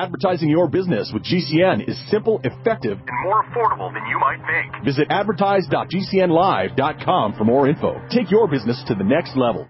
[0.00, 4.72] Advertising your business with GCN is simple, effective, and more affordable than you might think.
[4.82, 8.00] Visit advertise.gcnlive.com for more info.
[8.08, 9.68] Take your business to the next level.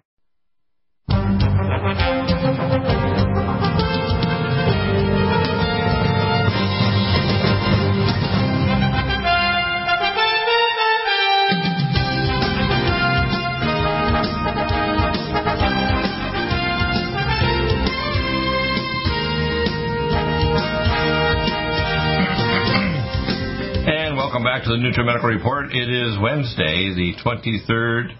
[24.30, 25.74] Welcome back to the NutriMedical Report.
[25.74, 28.14] It is Wednesday, the 23rd,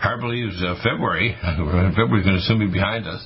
[0.00, 1.36] hard believes uh, February.
[1.92, 3.20] February's going to soon be behind us.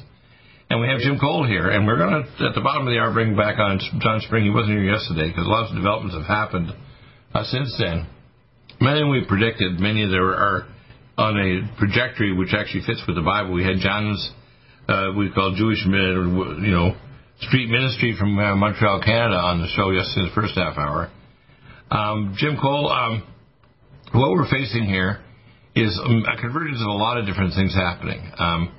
[0.66, 2.98] And we have Jim Cole here, and we're going to, at the bottom of the
[2.98, 4.42] hour, bring back on John Spring.
[4.42, 6.74] He wasn't here yesterday because lots of developments have happened
[7.38, 8.10] uh, since then.
[8.82, 9.78] Many we predicted.
[9.78, 10.66] Many of there are
[11.22, 13.54] on a trajectory which actually fits with the Bible.
[13.54, 14.18] We had John's,
[14.90, 16.98] uh, we call Jewish, you know,
[17.46, 21.14] street ministry from uh, Montreal, Canada, on the show yesterday, the first half hour.
[21.92, 23.22] Um, Jim Cole, um,
[24.14, 25.20] what we're facing here
[25.76, 28.32] is um, a convergence of a lot of different things happening.
[28.38, 28.72] Um,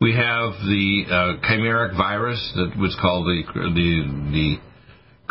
[0.00, 3.42] we have the uh, chimeric virus that was called the
[3.74, 3.90] the
[4.30, 4.48] the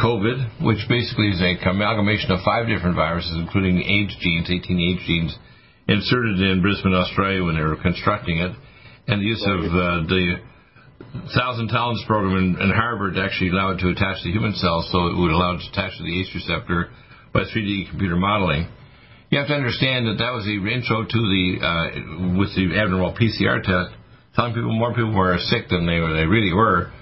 [0.04, 5.08] COVID, which basically is a amalgamation of five different viruses, including AIDS genes, 18 AIDS
[5.08, 5.38] genes,
[5.88, 8.52] inserted in Brisbane, Australia, when they were constructing it,
[9.08, 10.44] and the use of uh, the
[11.40, 15.08] Thousand Talents program in, in Harvard actually allowed it to attach to human cells, so
[15.08, 16.92] it would allow it to attach to the ACE receptor
[17.34, 18.70] by 3D computer modeling.
[19.30, 23.18] You have to understand that that was the intro to the uh, with the abnormal
[23.18, 23.98] PCR test,
[24.38, 26.94] telling people more people were sick than they were, they really were,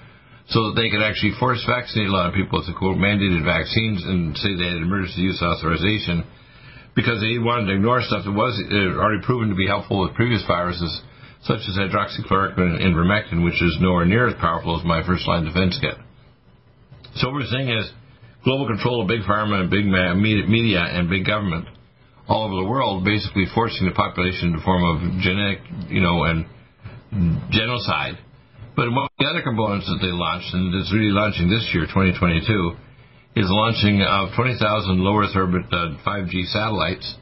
[0.48, 3.44] so that they could actually force vaccinate a lot of people with the quote mandated
[3.44, 6.24] vaccines and say they had emergency use authorization
[6.96, 10.16] because they wanted to ignore stuff that was uh, already proven to be helpful with
[10.16, 10.92] previous viruses,
[11.44, 15.44] such as hydroxychloroquine and ivermectin, which is nowhere near as powerful as my first line
[15.44, 16.00] defense kit.
[17.16, 17.92] So what we're saying is
[18.44, 21.66] global control of big pharma and big media and big government
[22.28, 25.58] all over the world, basically forcing the population a form of genetic,
[25.88, 26.46] you know, and
[27.50, 28.18] genocide.
[28.74, 31.84] But one of the other components that they launched, and it's really launching this year,
[31.84, 32.72] 2022,
[33.36, 34.56] is launching of 20,000
[35.00, 37.16] low Earth orbit uh, 5G satellites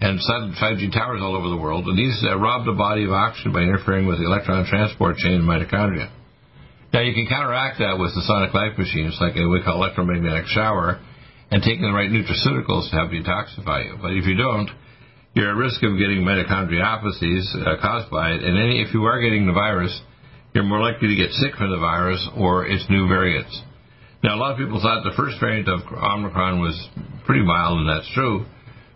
[0.00, 1.86] and 5G towers all over the world.
[1.86, 5.32] And these uh, rob the body of oxygen by interfering with the electron transport chain
[5.32, 6.10] in mitochondria.
[6.92, 10.46] Now you can counteract that with the sonic life machines, like what we call electromagnetic
[10.46, 10.98] shower,
[11.50, 13.98] and taking the right nutraceuticals to help detoxify you.
[14.00, 14.70] But if you don't,
[15.34, 18.42] you're at risk of getting mitochondriopathies uh, caused by it.
[18.42, 19.94] And any, if you are getting the virus,
[20.52, 23.54] you're more likely to get sick from the virus or its new variants.
[24.22, 26.74] Now, a lot of people thought the first variant of Omicron was
[27.24, 28.44] pretty mild, and that's true.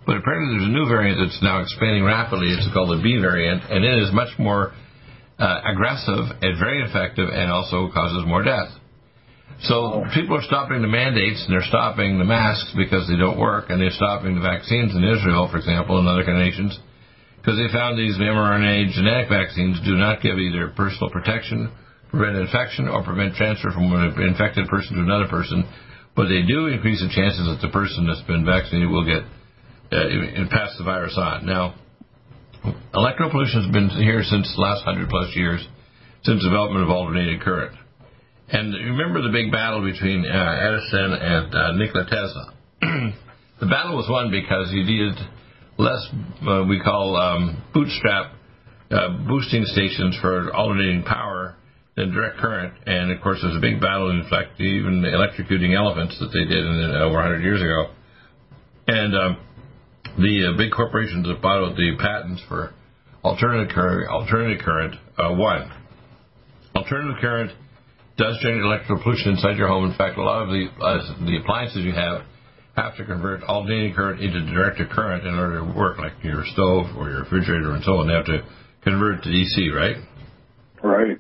[0.05, 2.51] But apparently, there's a new variant that's now expanding rapidly.
[2.51, 4.75] It's called the B variant, and it is much more
[5.39, 8.71] uh, aggressive and very effective and also causes more death.
[9.63, 13.71] So people are stopping the mandates and they're stopping the masks because they don't work,
[13.71, 16.77] and they're stopping the vaccines in Israel, for example, and other nations,
[17.39, 21.71] because they found these mRNA genetic vaccines do not give either personal protection,
[22.11, 25.63] prevent infection, or prevent transfer from an infected person to another person,
[26.17, 29.23] but they do increase the chances that the person that's been vaccinated will get
[29.93, 31.47] uh, pass the virus on.
[31.47, 31.75] Now,
[32.65, 35.67] Electropollution has been here since the last hundred plus years,
[36.23, 37.77] since development of alternating current.
[38.49, 42.55] And remember the big battle between uh, Edison and uh, Nikola Tesla.
[43.61, 45.17] the battle was won because he needed
[45.77, 46.09] less,
[46.47, 48.33] uh, we call um, bootstrap
[48.91, 51.57] uh, boosting stations for alternating power
[51.97, 52.75] than direct current.
[52.87, 56.65] And of course, there's a big battle, in fact, even electrocuting elephants that they did
[56.65, 57.93] in, over 100 years ago.
[58.87, 59.37] And um,
[60.19, 62.73] the uh, big corporations that bought out the patents for
[63.25, 65.71] alternative current, alternative current uh, won.
[66.77, 67.51] Alternative current
[68.17, 69.91] does generate electrical pollution inside your home.
[69.91, 72.23] In fact, a lot of the uh, the appliances you have
[72.77, 76.87] have to convert alternating current into direct current in order to work, like your stove
[76.97, 78.09] or your refrigerator and so on.
[78.09, 78.43] They have to
[78.83, 79.97] convert to DC, right?
[80.83, 81.19] Right.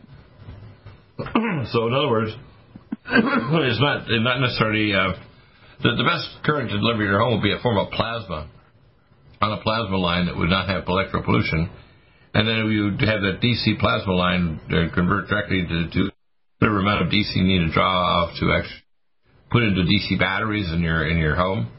[1.70, 2.30] so, in other words,
[3.06, 5.14] it's not not necessarily uh,
[5.82, 8.50] the, the best current to deliver to your home will be a form of plasma
[9.44, 11.68] on a plasma line that would not have electropollution,
[12.32, 16.10] and then you have that DC plasma line uh, convert directly to, to
[16.58, 18.82] whatever amount of DC you need to draw off to actually
[19.50, 21.70] put into DC batteries in your in your home,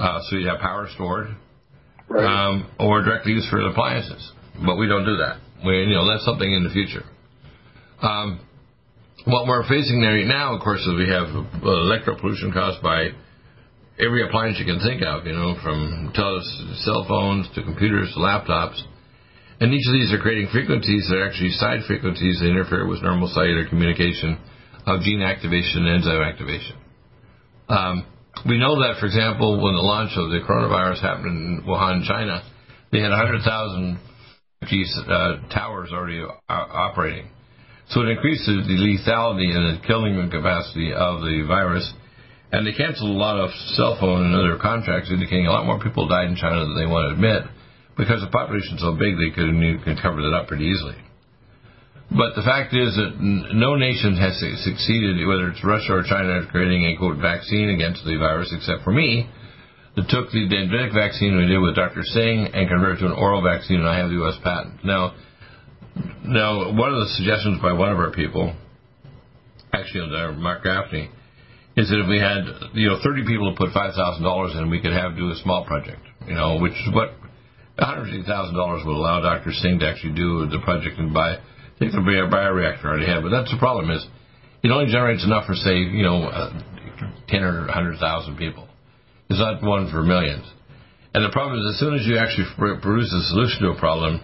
[0.00, 1.28] uh, so you have power stored,
[2.08, 2.24] right.
[2.24, 4.32] um, or directly used for appliances.
[4.64, 5.38] But we don't do that.
[5.64, 7.04] We, you know, that's something in the future.
[8.02, 8.40] Um,
[9.24, 13.10] what we're facing there right now, of course, is we have uh, electropollution caused by
[13.98, 18.80] every appliance you can think of, you know, from cell phones to computers to laptops.
[19.60, 23.02] And each of these are creating frequencies that are actually side frequencies that interfere with
[23.02, 24.38] normal cellular communication
[24.86, 26.76] of gene activation and enzyme activation.
[27.68, 28.06] Um,
[28.48, 32.42] we know that, for example, when the launch of the coronavirus happened in Wuhan, China,
[32.90, 33.98] they had 100,000
[34.66, 37.28] uh, towers already uh, operating.
[37.90, 41.92] So it increases the lethality and the killing capacity of the virus.
[42.52, 45.80] And they canceled a lot of cell phone and other contracts, indicating a lot more
[45.80, 47.48] people died in China than they want to admit
[47.96, 49.52] because the population is so big they could,
[49.84, 50.96] could cover that up pretty easily.
[52.12, 53.16] But the fact is that
[53.56, 58.04] no nation has succeeded, whether it's Russia or China, at creating a quote vaccine against
[58.04, 59.28] the virus, except for me,
[59.96, 62.04] that took the dendritic vaccine we did with Dr.
[62.04, 64.36] Singh and converted to an oral vaccine, and I have the U.S.
[64.44, 64.84] patent.
[64.84, 65.14] Now,
[66.24, 68.56] now one of the suggestions by one of our people,
[69.72, 71.08] actually Mark Gaffney,
[71.76, 74.68] is that if we had you know 30 people to put five thousand dollars in,
[74.68, 77.16] we could have do a small project, you know, which is what
[77.78, 79.50] $150,000 would allow Dr.
[79.52, 81.36] Singh to actually do the project and buy
[81.80, 83.22] take the bioreactor already have.
[83.22, 84.04] But that's the problem is
[84.62, 86.52] it only generates enough for say you know uh,
[87.28, 88.68] 10 or 100,000 people.
[89.30, 90.44] It's not one for millions.
[91.14, 94.20] And the problem is as soon as you actually produce a solution to a problem,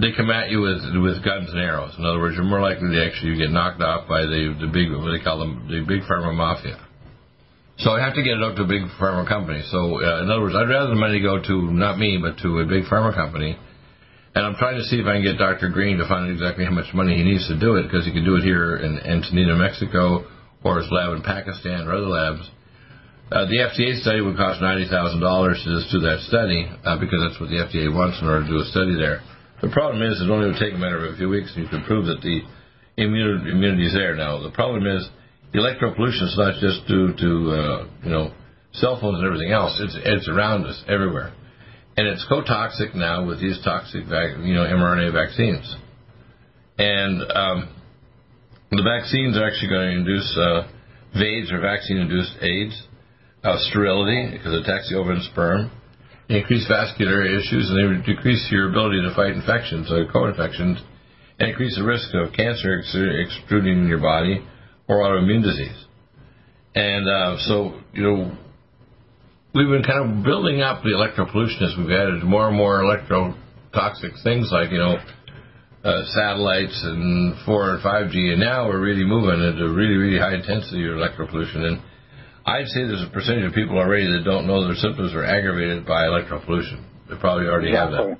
[0.00, 1.94] they come at you with with guns and arrows.
[1.98, 4.90] In other words, you're more likely to actually get knocked off by the the big
[4.90, 6.78] what they call them the big pharma mafia.
[7.78, 9.62] So I have to get it up to a big pharma company.
[9.70, 12.58] So uh, in other words, I'd rather the money go to not me but to
[12.60, 13.58] a big pharma company
[14.38, 15.66] and I'm trying to see if I can get Dr.
[15.70, 18.12] Green to find out exactly how much money he needs to do it, because he
[18.12, 20.30] can do it here in Antonina, Mexico,
[20.62, 22.46] or his lab in Pakistan or other labs.
[23.34, 27.40] Uh, the FDA study would cost $90,000 to just do that study, uh, because that's
[27.42, 29.26] what the FDA wants in order to do a study there.
[29.62, 31.70] The problem is it only would take a matter of a few weeks, and you
[31.70, 32.40] can prove that the
[32.96, 34.14] immunity, immunity is there.
[34.14, 35.08] Now, the problem is
[35.52, 38.32] the electropollution is not just due to, uh, you know,
[38.72, 39.80] cell phones and everything else.
[39.80, 41.32] It's, it's around us everywhere
[41.98, 45.66] and it's co-toxic now with these toxic, you know, mRNA vaccines.
[46.78, 47.74] And um,
[48.70, 50.70] the vaccines are actually going to induce uh,
[51.18, 52.86] VAIDS or vaccine-induced AIDS,
[53.42, 55.72] uh, sterility because it attacks the ovum sperm,
[56.28, 60.78] increase vascular issues, and they would decrease your ability to fight infections, or co-infections,
[61.38, 64.44] and increase the risk of cancer extruding in your body
[64.88, 65.84] or autoimmune disease.
[66.74, 68.36] And uh, so, you know,
[69.54, 74.22] we've been kind of building up the electropollution as we've added more and more electrotoxic
[74.22, 74.96] things like, you know,
[75.84, 80.34] uh, satellites and 4 and 5G, and now we're really moving into really, really high
[80.34, 81.64] intensity electropollution.
[81.64, 81.82] And
[82.46, 85.86] I'd say there's a percentage of people already that don't know their symptoms are aggravated
[85.86, 86.84] by electropollution.
[87.08, 88.18] They probably already have that.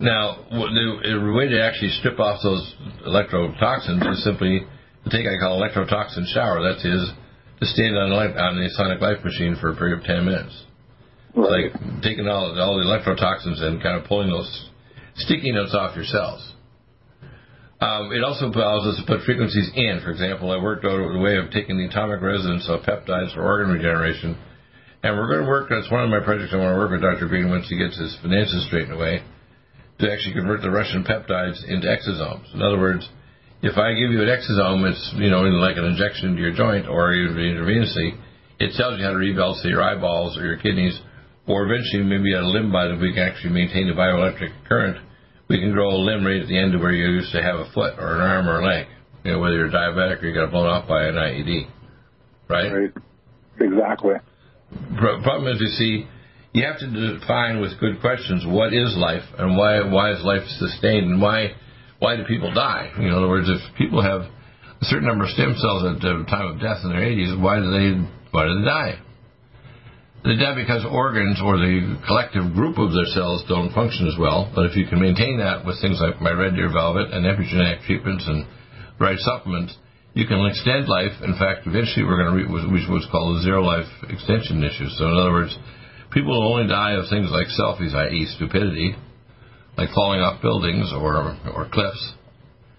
[0.00, 2.74] Now, the, way to actually strip off those
[3.06, 4.66] electrotoxins is simply
[5.04, 6.60] to take I call electrotoxin shower.
[6.62, 7.12] That is,
[7.60, 10.64] to stand on, on the Sonic Life machine for a period of 10 minutes.
[11.34, 11.70] Right.
[11.70, 14.70] It's like taking all, all the electrotoxins and kind of pulling those
[15.16, 16.51] sticky notes off your cells.
[17.82, 19.98] Um, it also allows us to put frequencies in.
[20.06, 23.42] For example, I worked out a way of taking the atomic resonance of peptides for
[23.42, 24.38] organ regeneration.
[25.02, 27.02] And we're going to work, that's one of my projects I want to work with
[27.02, 27.26] Dr.
[27.26, 29.26] Green once he gets his finances straightened away,
[29.98, 32.54] to actually convert the Russian peptides into exosomes.
[32.54, 33.02] In other words,
[33.66, 36.86] if I give you an exosome, it's you know like an injection into your joint
[36.86, 38.14] or even intravenously,
[38.62, 40.94] it tells you how to rebalance your eyeballs or your kidneys,
[41.50, 45.02] or eventually maybe a limb bite if we can actually maintain a bioelectric current,
[45.52, 47.56] we can grow a limb right at the end of where you used to have
[47.56, 48.86] a foot or an arm or a leg.
[49.22, 51.68] You know, whether you're diabetic or you got blown off by an IED,
[52.48, 52.72] right?
[52.72, 52.92] Right.
[53.60, 54.14] Exactly.
[54.96, 56.06] Problem is, you see,
[56.54, 60.42] you have to define with good questions what is life and why why is life
[60.58, 61.52] sustained and why
[61.98, 62.90] why do people die?
[62.96, 66.00] You know, in other words, if people have a certain number of stem cells at
[66.00, 68.98] the time of death in their 80s, why do they why do they die?
[70.22, 74.46] They die because organs or the collective group of their cells don't function as well.
[74.54, 77.82] But if you can maintain that with things like my red deer velvet and epigenetic
[77.86, 78.46] treatments and
[79.02, 79.74] right supplements,
[80.14, 81.10] you can extend life.
[81.26, 84.86] In fact, eventually we're going to reach what's called the zero life extension issue.
[84.94, 85.58] So in other words,
[86.14, 88.94] people will only die of things like selfies, i.e., stupidity,
[89.76, 92.14] like falling off buildings or or cliffs.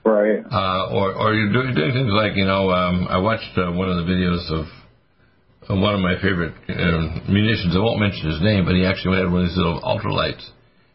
[0.06, 0.40] Right.
[0.48, 3.90] Uh, or or you're doing, doing things like you know um, I watched uh, one
[3.90, 4.68] of the videos of
[5.70, 7.76] one of my favorite uh, munitions.
[7.76, 10.44] I won't mention his name, but he actually had one of these little ultralights,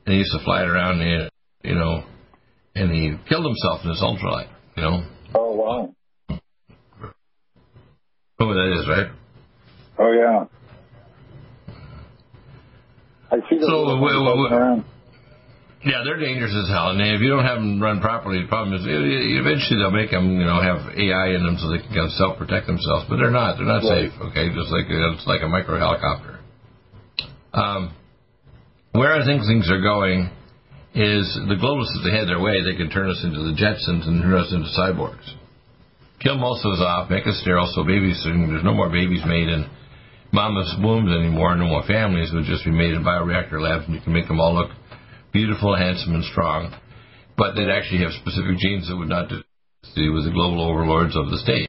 [0.04, 1.30] and he used to fly it around, and
[1.62, 2.04] you know,
[2.74, 4.48] and he killed himself in this ultralight.
[4.76, 5.04] You know.
[5.34, 5.94] Oh wow.
[8.38, 9.10] Know what that is, right?
[9.98, 10.44] Oh yeah.
[13.30, 14.82] I see the so, we, we,
[15.88, 18.76] yeah, they're dangerous as hell, and if you don't have them run properly, the problem
[18.76, 22.04] is eventually they'll make them, you know, have AI in them so they can kind
[22.04, 23.08] of self-protect themselves.
[23.08, 23.56] But they're not.
[23.56, 24.12] They're not right.
[24.12, 24.14] safe.
[24.28, 26.44] Okay, just like it's like a micro helicopter.
[27.56, 27.96] Um,
[28.92, 30.28] where I think things are going
[30.92, 34.04] is the globalists, if they had their way, they could turn us into the Jetsons
[34.04, 35.24] and turn us into cyborgs.
[36.20, 39.48] kill most of us off, make us sterile so babies, there's no more babies made
[39.48, 39.64] in
[40.32, 44.00] mama's wombs anymore, no more families would just be made in bioreactor labs, and you
[44.00, 44.70] can make them all look
[45.32, 46.74] beautiful, handsome, and strong.
[47.36, 51.30] But they'd actually have specific genes that would not do with the global overlords of
[51.30, 51.68] the state.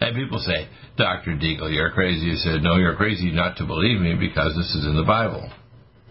[0.00, 1.36] And people say, Dr.
[1.36, 2.26] Deagle, you're crazy.
[2.26, 5.50] You said, no, you're crazy not to believe me because this is in the Bible.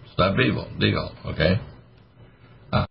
[0.05, 1.61] It's not Bible, Deagle, okay?
[2.73, 2.85] Uh,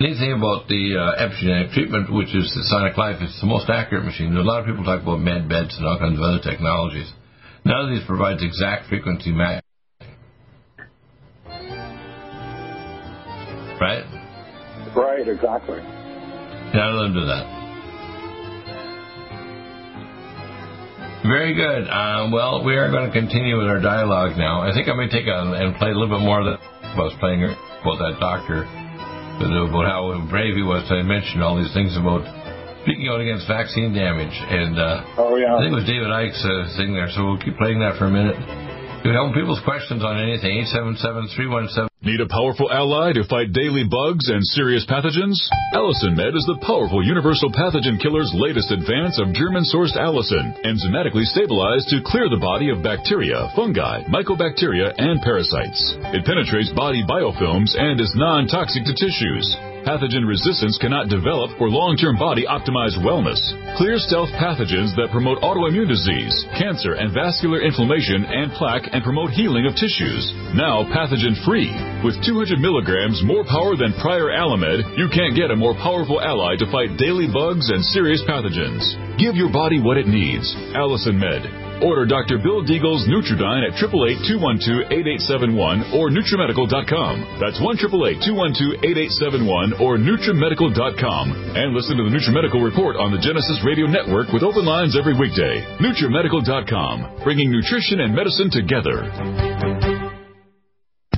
[0.00, 4.04] anything about the uh, epigenetic treatment, which is the Sonic Life, it's the most accurate
[4.04, 4.36] machine.
[4.36, 7.10] A lot of people talk about med beds and all kinds of other technologies.
[7.64, 9.64] None of these provides exact frequency match.
[13.82, 14.06] Right?
[14.94, 15.82] Right, exactly.
[16.70, 17.44] None of them do that.
[21.26, 21.90] Very good.
[21.90, 24.62] Um, well, we are going to continue with our dialogue now.
[24.62, 26.62] I think I may take a, and play a little bit more of that.
[26.62, 31.74] I was playing about that doctor, about how brave he was to mention all these
[31.74, 32.22] things about
[32.86, 34.34] speaking out against vaccine damage.
[34.34, 37.10] And uh, oh yeah, I think it was David Icke's uh, thing there.
[37.10, 38.38] So we'll keep playing that for a minute.
[39.02, 40.62] You help people's questions on anything.
[40.70, 45.38] 877 Need a powerful ally to fight daily bugs and serious pathogens?
[45.72, 51.22] Allicin Med is the powerful universal pathogen killer's latest advance of German sourced allicin, enzymatically
[51.22, 55.94] stabilized to clear the body of bacteria, fungi, mycobacteria, and parasites.
[56.10, 59.71] It penetrates body biofilms and is non toxic to tissues.
[59.82, 63.42] Pathogen resistance cannot develop for long-term body optimized wellness.
[63.76, 69.34] Clear stealth pathogens that promote autoimmune disease, cancer and vascular inflammation and plaque and promote
[69.34, 70.30] healing of tissues.
[70.54, 71.74] Now pathogen free.
[72.06, 76.54] With 200 milligrams more power than prior Alamed, you can't get a more powerful ally
[76.62, 78.86] to fight daily bugs and serious pathogens.
[79.18, 80.46] Give your body what it needs.
[80.78, 81.61] Allicin Med.
[81.82, 82.38] Order Dr.
[82.38, 87.38] Bill Deagle's Nutriodine at 888-212-8871 or NutriMedical.com.
[87.42, 91.56] That's 1-888-212-8871 or NutriMedical.com.
[91.56, 95.14] And listen to the NutriMedical Report on the Genesis Radio Network with open lines every
[95.18, 95.60] weekday.
[95.82, 100.11] NutriMedical.com, bringing nutrition and medicine together.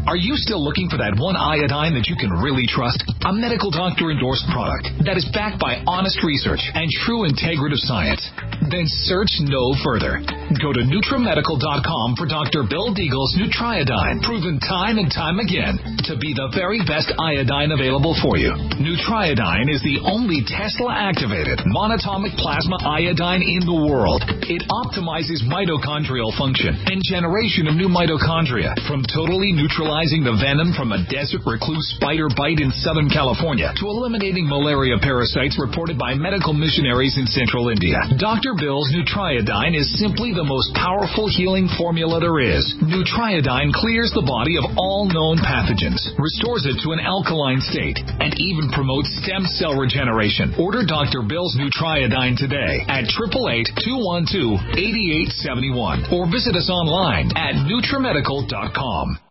[0.04, 3.00] Are you still looking for that one iodine that you can really trust?
[3.24, 8.20] A medical doctor endorsed product that is backed by honest research and true integrative science?
[8.68, 10.20] Then search no further.
[10.60, 12.68] Go to NutriMedical.com for Dr.
[12.68, 18.12] Bill Deagle's Nutriodine, proven time and time again to be the very best iodine available
[18.20, 18.52] for you.
[18.76, 24.20] Nutriodine is the only Tesla activated monatomic plasma iodine in the world.
[24.52, 30.74] It optimizes mitochondrial function and generation of new mitochondria from totally neutralized neutralizing the venom
[30.74, 36.18] from a desert recluse spider bite in Southern California to eliminating malaria parasites reported by
[36.18, 38.02] medical missionaries in central India.
[38.18, 38.58] Dr.
[38.58, 42.66] Bill's Nutriodine is simply the most powerful healing formula there is.
[42.82, 48.34] Nutriodine clears the body of all known pathogens, restores it to an alkaline state, and
[48.34, 50.58] even promotes stem cell regeneration.
[50.58, 51.22] Order Dr.
[51.22, 59.22] Bill's Nutriodine today at 888-212-8871 or visit us online at NutriMedical.com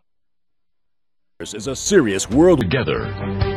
[1.40, 3.53] is a serious world together.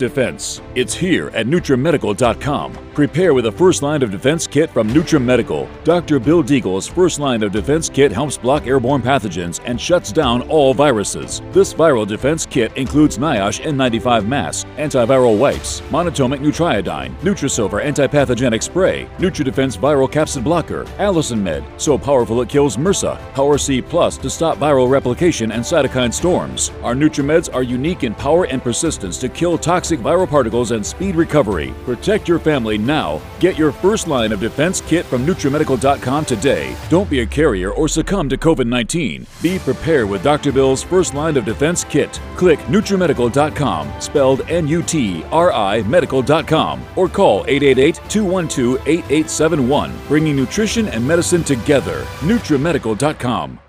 [0.00, 0.60] Defense.
[0.74, 2.76] It's here at NutriMedical.com.
[2.94, 5.68] Prepare with a first line of defense kit from NutriMedical.
[5.84, 6.18] Dr.
[6.18, 10.74] Bill Deagle's first line of defense kit helps block airborne pathogens and shuts down all
[10.74, 11.42] viruses.
[11.52, 19.06] This viral defense kit includes NIOSH N95 mask, antiviral wipes, monatomic Nutriodine, Nutrisilver antipathogenic spray,
[19.18, 24.28] NutriDefense viral capsid blocker, Allicin Med, so powerful it kills MRSA, Power C Plus to
[24.28, 26.72] stop viral replication and cytokine storms.
[26.82, 31.16] Our NutriMeds are unique in power and persistence to kill toxic viral particles and speed
[31.16, 31.74] recovery.
[31.84, 33.20] Protect your family now.
[33.40, 36.76] Get your first line of defense kit from NutriMedical.com today.
[36.88, 39.26] Don't be a carrier or succumb to COVID 19.
[39.42, 40.52] Be prepared with Dr.
[40.52, 42.20] Bill's first line of defense kit.
[42.36, 50.36] Click NutriMedical.com, spelled N U T R I Medical.com, or call 888 212 8871, bringing
[50.36, 52.04] nutrition and medicine together.
[52.20, 53.60] NutriMedical.com.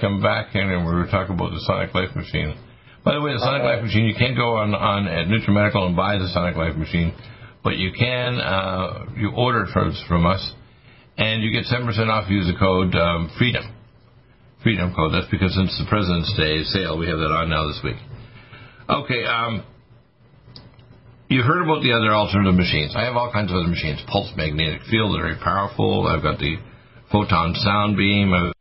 [0.00, 2.56] come back in and we were talking about the Sonic Life machine.
[3.04, 5.96] By the way, the Sonic Life machine, you can't go on, on at NutriMedical and
[5.96, 7.14] buy the Sonic Life machine,
[7.64, 10.42] but you can, uh, you order it from, from us,
[11.18, 13.74] and you get 7% off use the code um, FREEDOM.
[14.62, 15.12] Freedom code.
[15.12, 17.98] That's because since the President's Day sale, we have that on now this week.
[18.88, 19.64] Okay, um,
[21.32, 22.92] You've heard about the other alternative machines.
[22.94, 24.04] I have all kinds of other machines.
[24.06, 26.06] Pulse magnetic field, they're very powerful.
[26.06, 26.56] I've got the
[27.10, 28.52] photon sound beam.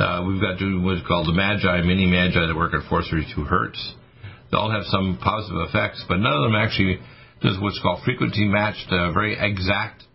[0.00, 3.76] Uh, we've got what's called the Magi, mini Magi that work at 432 hertz.
[4.48, 6.96] They all have some positive effects, but none of them actually
[7.44, 10.08] does what's called frequency matched, uh, very exact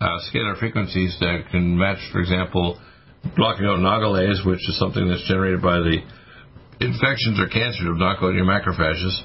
[0.00, 2.80] uh, scalar frequencies that can match, for example,
[3.36, 6.00] blocking out nagalase, which is something that's generated by the
[6.80, 9.20] infections or cancer of knock out your macrophages,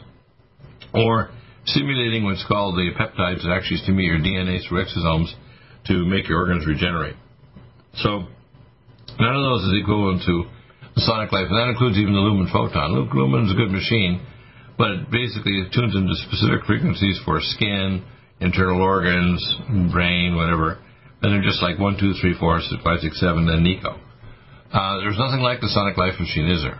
[0.91, 1.31] or
[1.63, 5.31] stimulating what's called the peptides that actually stimulate your DNA through exosomes
[5.87, 7.15] to make your organs regenerate.
[8.03, 8.27] So
[9.21, 10.49] none of those is equivalent to
[10.97, 12.91] the sonic life, and that includes even the lumen photon.
[13.13, 14.19] Lumen is a good machine,
[14.77, 18.03] but it basically it tunes into specific frequencies for skin,
[18.41, 19.39] internal organs,
[19.93, 20.81] brain, whatever.
[21.21, 23.93] And they're just like one, two, three, four, six, five, six, seven, then Nico.
[24.73, 26.79] Uh, there's nothing like the Sonic Life machine, is there?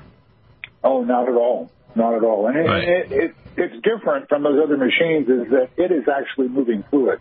[0.84, 1.70] Oh, not at all.
[1.96, 2.48] Not at all.
[2.48, 2.88] And it, Right.
[2.88, 7.20] it, it, it's different from those other machines is that it is actually moving fluid.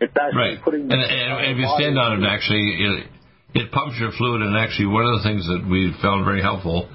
[0.00, 0.62] It's actually Right.
[0.62, 0.82] putting.
[0.90, 3.06] And, and, and if you stand on it, actually,
[3.54, 4.42] it, pumps your fluid.
[4.42, 6.88] And actually, one of the things that we found very helpful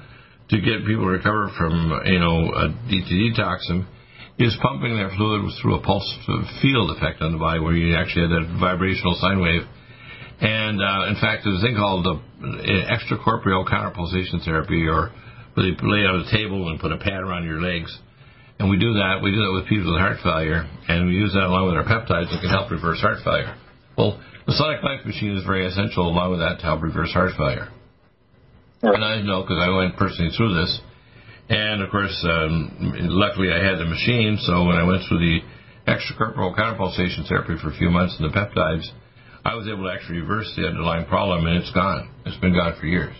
[0.50, 3.86] to get people to recover from, you know, a DTD toxin
[4.38, 6.06] is pumping their fluid through a pulse
[6.60, 9.62] field effect on the body, where you actually have that vibrational sine wave.
[10.40, 12.18] And uh, in fact, there's a thing called uh,
[12.90, 15.14] extracorporeal counterpulsation therapy, or
[15.54, 17.96] where they lay out a table and put a pad around your legs.
[18.58, 19.20] And we do that.
[19.22, 21.86] We do that with people with heart failure, and we use that along with our
[21.86, 23.54] peptides that can help reverse heart failure.
[23.96, 27.32] Well, the Sonic Life machine is very essential along with that to help reverse heart
[27.36, 27.68] failure.
[28.82, 28.94] Right.
[28.94, 30.80] And I know because I went personally through this.
[31.48, 32.72] And of course, um,
[33.12, 35.40] luckily I had the machine, so when I went through the
[35.86, 38.88] extracorporeal counterpulsation therapy for a few months and the peptides,
[39.44, 42.08] I was able to actually reverse the underlying problem, and it's gone.
[42.24, 43.14] It's been gone for years.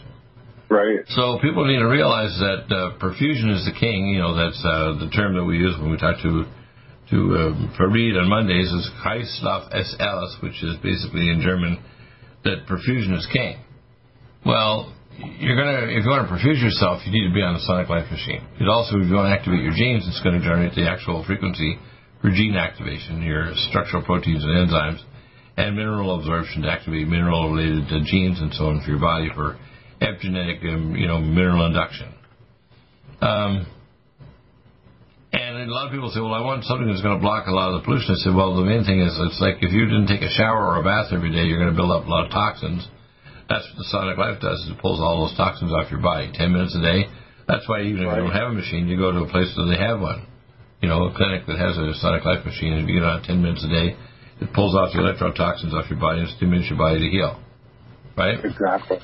[0.70, 1.04] Right.
[1.08, 4.08] So people need to realize that uh, perfusion is the king.
[4.08, 6.44] You know, that's uh, the term that we use when we talk to
[7.10, 11.82] to um, Farid on Mondays is Kreislauf es alles, which is basically in German
[12.44, 13.58] that perfusion is king.
[14.44, 17.60] Well, you're gonna if you want to perfuse yourself, you need to be on the
[17.60, 18.42] Sonic Life machine.
[18.60, 21.24] It also, if you want to activate your genes, it's going to generate the actual
[21.24, 21.78] frequency
[22.20, 25.00] for gene activation, your structural proteins and enzymes,
[25.56, 29.58] and mineral absorption to activate mineral-related uh, genes and so on for your body for
[30.00, 32.12] epigenetic, um, you know, mineral induction.
[33.20, 33.66] Um,
[35.34, 37.54] and a lot of people say, well, I want something that's going to block a
[37.54, 38.14] lot of the pollution.
[38.14, 40.62] I said, well, the main thing is it's like if you didn't take a shower
[40.70, 42.86] or a bath every day, you're going to build up a lot of toxins.
[43.50, 46.32] That's what the Sonic Life does, is it pulls all those toxins off your body.
[46.32, 47.10] Ten minutes a day.
[47.44, 49.68] That's why even if you don't have a machine, you go to a place where
[49.68, 50.24] they have one.
[50.80, 53.24] You know, a clinic that has a Sonic Life machine, if you get on it
[53.28, 53.96] ten minutes a day,
[54.40, 57.40] it pulls off the electrotoxins off your body and stimulates your body to heal.
[58.16, 58.38] Right?
[58.44, 58.98] Exactly.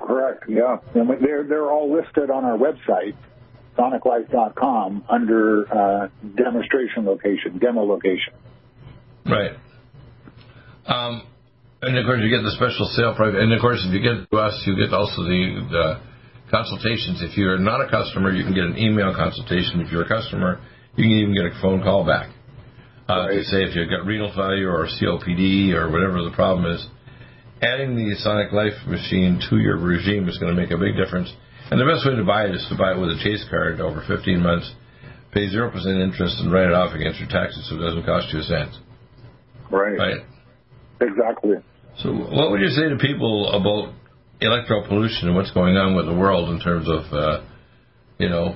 [0.00, 0.44] Correct.
[0.48, 0.78] Yeah.
[0.94, 3.16] And they're they're all listed on our website,
[3.76, 8.32] soniclife.com, under uh, demonstration location, demo location.
[9.24, 9.52] Right.
[10.86, 11.26] Um,
[11.82, 13.34] and of course, you get the special sale price.
[13.36, 15.86] And of course, if you get to us, you get also the, the
[16.50, 17.22] consultations.
[17.22, 19.80] If you're not a customer, you can get an email consultation.
[19.80, 20.60] If you're a customer,
[20.96, 22.30] you can even get a phone call back.
[23.08, 26.86] Uh, To say if you've got renal failure or COPD or whatever the problem is,
[27.62, 31.32] adding the Sonic Life machine to your regime is going to make a big difference.
[31.70, 33.80] And the best way to buy it is to buy it with a Chase card
[33.80, 34.70] over 15 months,
[35.32, 38.38] pay 0% interest, and write it off against your taxes so it doesn't cost you
[38.38, 38.70] a cent.
[39.70, 39.98] Right.
[39.98, 40.22] Right?
[41.00, 41.58] Exactly.
[41.98, 43.94] So, what would you say to people about
[44.40, 47.42] electro pollution and what's going on with the world in terms of, uh,
[48.18, 48.54] you know,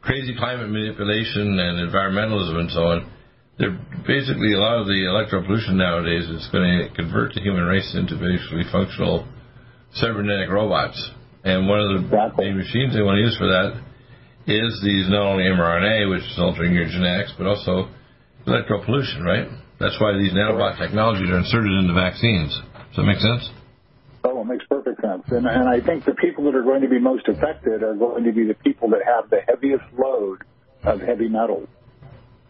[0.00, 3.12] crazy climate manipulation and environmentalism and so on?
[3.58, 7.64] They're basically a lot of the electro pollution nowadays is going to convert the human
[7.64, 9.28] race into basically functional
[9.94, 10.98] cybernetic robots.
[11.44, 12.44] And one of the Exactly.
[12.46, 13.82] main machines they want to use for that
[14.46, 17.88] is these not only mRNA, which is altering your genetics, but also
[18.46, 19.48] electropollution, right?
[19.78, 22.54] That's why these nanobot technologies are inserted into vaccines.
[22.90, 23.50] Does that make sense?
[24.24, 25.24] Oh, it makes perfect sense.
[25.30, 28.22] And, and I think the people that are going to be most affected are going
[28.24, 30.42] to be the people that have the heaviest load
[30.84, 31.66] of heavy metals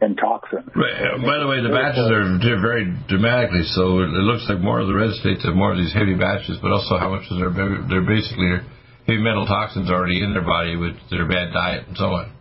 [0.03, 0.69] and toxins.
[0.77, 1.17] Right.
[1.25, 4.05] By the way, the batches are very dramatically so.
[4.05, 6.59] It it looks like more of the red states have more of these heavy batches,
[6.61, 7.55] but also how much is their
[7.89, 8.61] they're basically
[9.07, 12.33] heavy metal toxins already in their body with their bad diet and so on.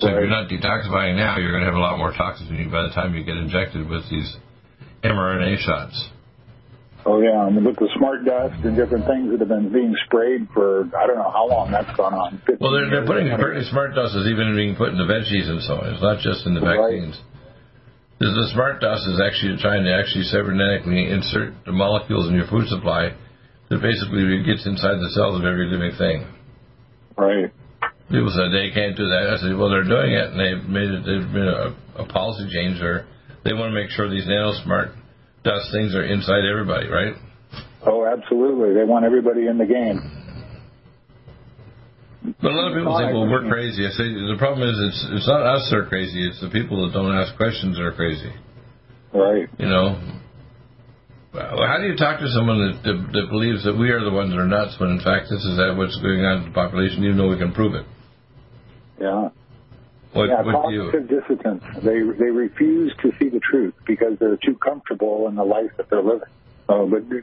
[0.00, 2.56] So if you're not detoxifying now, you're going to have a lot more toxins in
[2.56, 4.36] you by the time you get injected with these
[5.02, 5.96] mRNA shots.
[7.06, 10.50] Oh yeah, mean, with the smart dust and different things that have been being sprayed
[10.52, 12.42] for I don't know how long that's gone on.
[12.58, 15.62] Well, they're, they're putting apparently smart dust is even being put in the veggies and
[15.62, 15.94] so on.
[15.94, 16.82] It's not just in the Right.
[16.82, 17.16] vaccines.
[18.18, 22.66] The smart dust is actually trying to actually cybernetically insert the molecules in your food
[22.66, 23.14] supply
[23.68, 26.26] that basically gets inside the cells of every living thing.
[27.16, 27.52] right.
[28.08, 29.34] People said they can't do that.
[29.34, 31.02] I said, well, they're doing it, and they've made it.
[31.02, 33.06] They've been a a policy change there.
[33.44, 34.94] They want to make sure these nanosmart
[35.44, 37.14] dust things are inside everybody, right?
[37.86, 38.74] Oh, absolutely.
[38.74, 39.98] They want everybody in the game.
[42.42, 43.86] But a lot of people think, well, we're crazy.
[43.86, 46.26] I say the problem is it's it's not us that are crazy.
[46.26, 48.32] It's the people that don't ask questions that are crazy.
[49.14, 49.48] Right.
[49.58, 50.15] You know.
[51.36, 54.10] Well, how do you talk to someone that, that that believes that we are the
[54.10, 57.04] ones that are nuts when in fact this is what's going on in the population,
[57.04, 57.84] even though we can prove it?
[58.98, 59.28] Yeah.
[60.12, 60.90] What, yeah, what you?
[60.90, 61.62] cognitive dissonance.
[61.84, 65.90] They they refuse to see the truth because they're too comfortable in the life that
[65.90, 66.32] they're living.
[66.68, 67.22] So, but you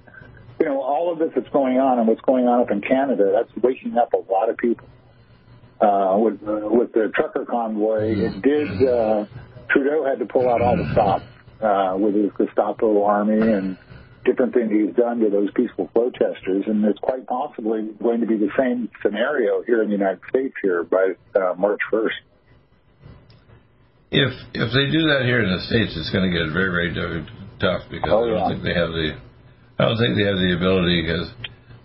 [0.62, 3.64] know, all of this that's going on and what's going on up in Canada, that's
[3.64, 4.88] waking up a lot of people.
[5.82, 8.88] Uh, with uh, with the trucker convoy, it did.
[8.88, 9.26] Uh,
[9.70, 11.26] Trudeau had to pull out all the stops
[11.62, 13.78] uh, with his Gestapo army and
[14.26, 18.38] different things he's done to those peaceful protesters, and it's quite possibly going to be
[18.38, 22.22] the same scenario here in the United States here by uh, March 1st.
[24.14, 26.94] If if they do that here in the states, it's going to get very very
[27.58, 29.18] tough because Oh, I don't think they have the
[29.80, 31.34] I don't think they have the ability because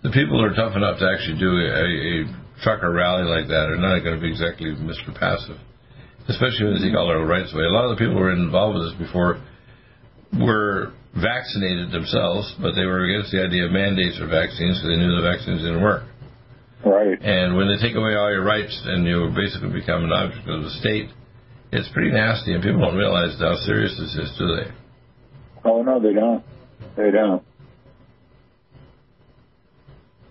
[0.05, 2.13] the people are tough enough to actually do a, a
[2.61, 5.09] trucker rally like that are not going to be exactly Mr.
[5.17, 5.57] Passive,
[6.29, 7.65] especially when they take all their rights away.
[7.65, 9.41] A lot of the people who were involved with this before
[10.37, 14.99] were vaccinated themselves, but they were against the idea of mandates for vaccines because they
[14.99, 16.03] knew the vaccines didn't work.
[16.85, 17.19] Right.
[17.21, 20.63] And when they take away all your rights and you basically become an object of
[20.63, 21.09] the state,
[21.71, 24.71] it's pretty nasty, and people don't realize how serious this is, do they?
[25.65, 26.43] Oh no, they don't.
[26.95, 27.43] They don't.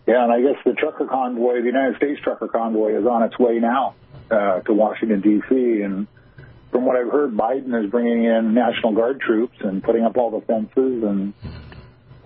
[0.06, 3.38] Yeah, and I guess the trucker convoy, the United States trucker convoy, is on its
[3.38, 3.94] way now
[4.30, 5.82] uh, to Washington D.C.
[5.82, 6.06] And
[6.70, 10.30] from what I've heard, Biden is bringing in National Guard troops and putting up all
[10.30, 11.32] the fences, and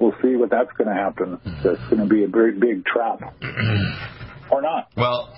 [0.00, 1.38] we'll see what that's going to happen.
[1.64, 3.20] It's going to be a very big trap,
[4.50, 4.88] or not.
[4.96, 5.32] Well,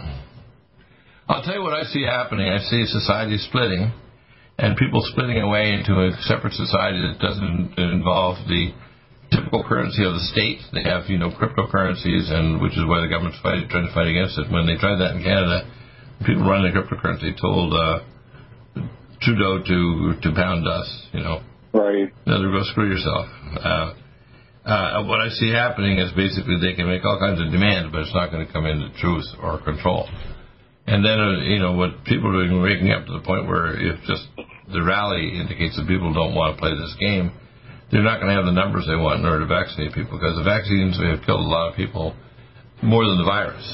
[1.29, 2.49] I'll tell you what I see happening.
[2.49, 3.93] I see society splitting,
[4.59, 8.73] and people splitting away into a separate society that doesn't involve the
[9.33, 10.61] typical currency of the state.
[10.73, 14.09] They have, you know, cryptocurrencies, and which is why the government's fight, trying to fight
[14.09, 14.51] against it.
[14.51, 15.69] When they tried that in Canada,
[16.25, 18.01] people running the cryptocurrency told uh,
[19.25, 21.43] Trudeau to to pound us, you know.
[21.73, 22.13] Right.
[22.27, 23.27] No, go screw yourself.
[23.59, 23.95] Uh,
[24.65, 28.01] uh, what I see happening is basically they can make all kinds of demands, but
[28.01, 30.09] it's not going to come into truth or control.
[30.87, 33.73] And then, uh, you know, what people are doing, waking up to the point where
[33.73, 34.25] if just
[34.73, 37.33] the rally indicates that people don't want to play this game,
[37.91, 40.37] they're not going to have the numbers they want in order to vaccinate people because
[40.37, 42.17] the vaccines may have killed a lot of people
[42.83, 43.65] more than the virus.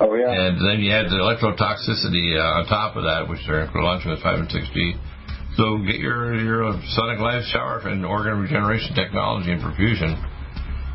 [0.00, 0.30] Oh yeah.
[0.30, 4.22] And then you add the electrotoxicity uh, on top of that, which they're launching with
[4.22, 4.94] 5 and 6G.
[5.58, 10.14] So get your your Sonic Life shower and organ regeneration technology and perfusion.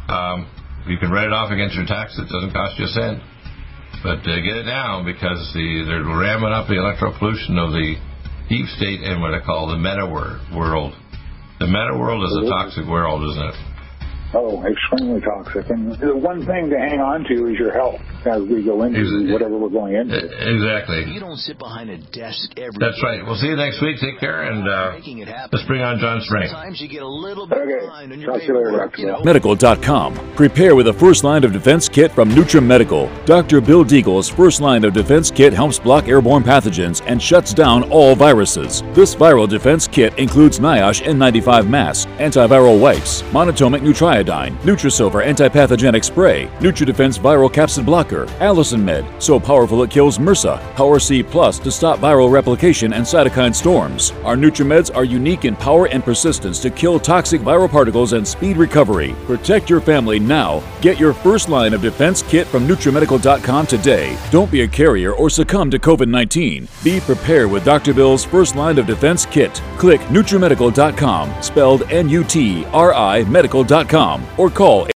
[0.08, 0.48] Um,
[0.88, 2.16] you can write it off against your tax.
[2.16, 3.20] It doesn't cost you a cent.
[4.04, 7.96] But uh, get it down because the they're ramming up the electropollution of the
[8.48, 10.96] deep state and what I call the meta world.
[11.60, 13.73] The meta world is a toxic world, isn't it?
[14.36, 15.70] Oh, extremely toxic.
[15.70, 19.00] And the one thing to hang on to is your health as we go into
[19.00, 20.16] Ex- whatever we're going into.
[20.18, 21.12] Exactly.
[21.14, 23.04] You don't sit behind a desk every That's day.
[23.20, 23.26] right.
[23.26, 23.98] We'll see you next week.
[24.02, 25.50] Take care, and uh, Making it happen.
[25.54, 26.48] let's bring on John Strang.
[26.50, 27.86] Sometimes you get a little bit Okay.
[27.86, 29.02] behind on your Talk to you later, Dr.
[29.02, 29.22] you know.
[29.24, 30.36] Medical.com.
[30.36, 33.26] Prepare with a first line of defense kit from NutriMedical.
[33.26, 33.62] Dr.
[33.62, 38.16] Bill Deagle's first line of defense kit helps block airborne pathogens and shuts down all
[38.16, 38.82] viruses.
[38.94, 43.82] This viral defense kit includes NIOSH N95 mask, antiviral wipes, monotomic monatomic
[44.24, 50.60] nutriodine, Nutrisilver antipathogenic spray, NutriDefense viral capsid blocker, Allicin Med, so powerful it kills MRSA,
[50.76, 54.12] Power C Plus to stop viral replication and cytokine storms.
[54.24, 58.58] Our NutriMeds are unique in power and persistence to kill toxic viral particles and speed
[58.58, 59.16] recovery.
[59.26, 60.64] Protect your family now.
[60.82, 64.18] Get your first line of defense kit from NutriMedical.com today.
[64.32, 66.68] Don't be a carrier or succumb to COVID 19.
[66.84, 67.94] Be prepared with Dr.
[67.94, 69.62] Bill's first line of defense kit.
[69.78, 74.93] Click NutriMedical.com, spelled N U T R I medical.com, or call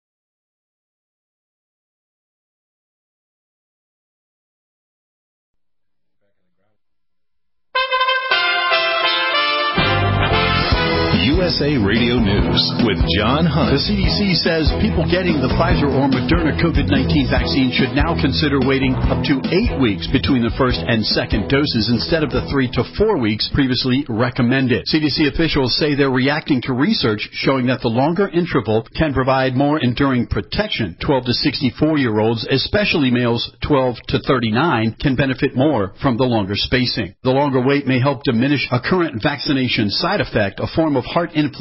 [11.65, 13.73] USA Radio News with John Hunt.
[13.73, 18.61] The CDC says people getting the Pfizer or Moderna COVID 19 vaccine should now consider
[18.61, 22.69] waiting up to eight weeks between the first and second doses instead of the three
[22.77, 24.85] to four weeks previously recommended.
[24.85, 29.81] CDC officials say they're reacting to research showing that the longer interval can provide more
[29.81, 30.93] enduring protection.
[31.01, 36.29] 12 to 64 year olds, especially males 12 to 39, can benefit more from the
[36.29, 37.15] longer spacing.
[37.25, 41.33] The longer wait may help diminish a current vaccination side effect, a form of heart
[41.33, 41.54] inflammation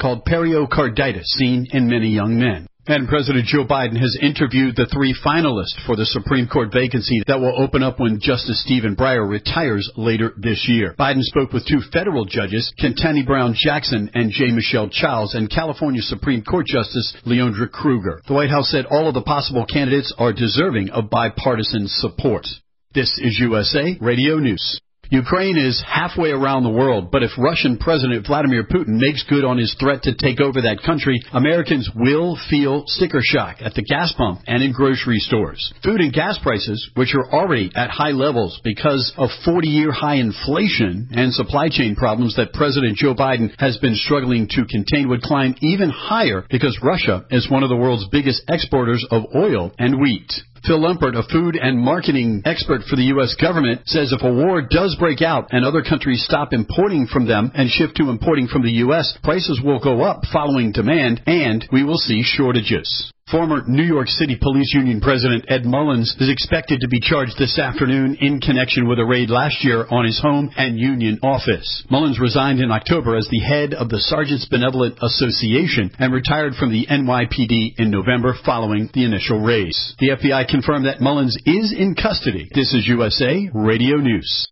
[0.00, 2.66] called pericarditis seen in many young men.
[2.86, 7.40] And President Joe Biden has interviewed the three finalists for the Supreme Court vacancy that
[7.40, 10.94] will open up when Justice Stephen Breyer retires later this year.
[10.98, 14.50] Biden spoke with two federal judges, Ketanji Brown Jackson and J.
[14.50, 18.20] Michelle Childs, and California Supreme Court Justice Leondra Kruger.
[18.28, 22.46] The White House said all of the possible candidates are deserving of bipartisan support.
[22.92, 24.80] This is USA Radio News.
[25.10, 29.58] Ukraine is halfway around the world, but if Russian President Vladimir Putin makes good on
[29.58, 34.12] his threat to take over that country, Americans will feel sticker shock at the gas
[34.16, 35.72] pump and in grocery stores.
[35.82, 40.16] Food and gas prices, which are already at high levels because of 40 year high
[40.16, 45.22] inflation and supply chain problems that President Joe Biden has been struggling to contain, would
[45.22, 50.00] climb even higher because Russia is one of the world's biggest exporters of oil and
[50.00, 50.32] wheat.
[50.66, 53.34] Phil Lempert, a food and marketing expert for the U.S.
[53.38, 57.52] government, says if a war does break out and other countries stop importing from them
[57.54, 61.84] and shift to importing from the U.S., prices will go up following demand and we
[61.84, 63.12] will see shortages.
[63.30, 67.58] Former New York City Police Union President Ed Mullins is expected to be charged this
[67.58, 71.84] afternoon in connection with a raid last year on his home and union office.
[71.90, 76.70] Mullins resigned in October as the head of the Sergeants Benevolent Association and retired from
[76.70, 79.94] the NYPD in November following the initial raise.
[80.00, 82.50] The FBI confirmed that Mullins is in custody.
[82.54, 84.48] This is USA Radio News.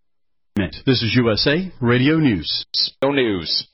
[0.57, 2.65] This is USA Radio News.
[3.03, 3.69] No news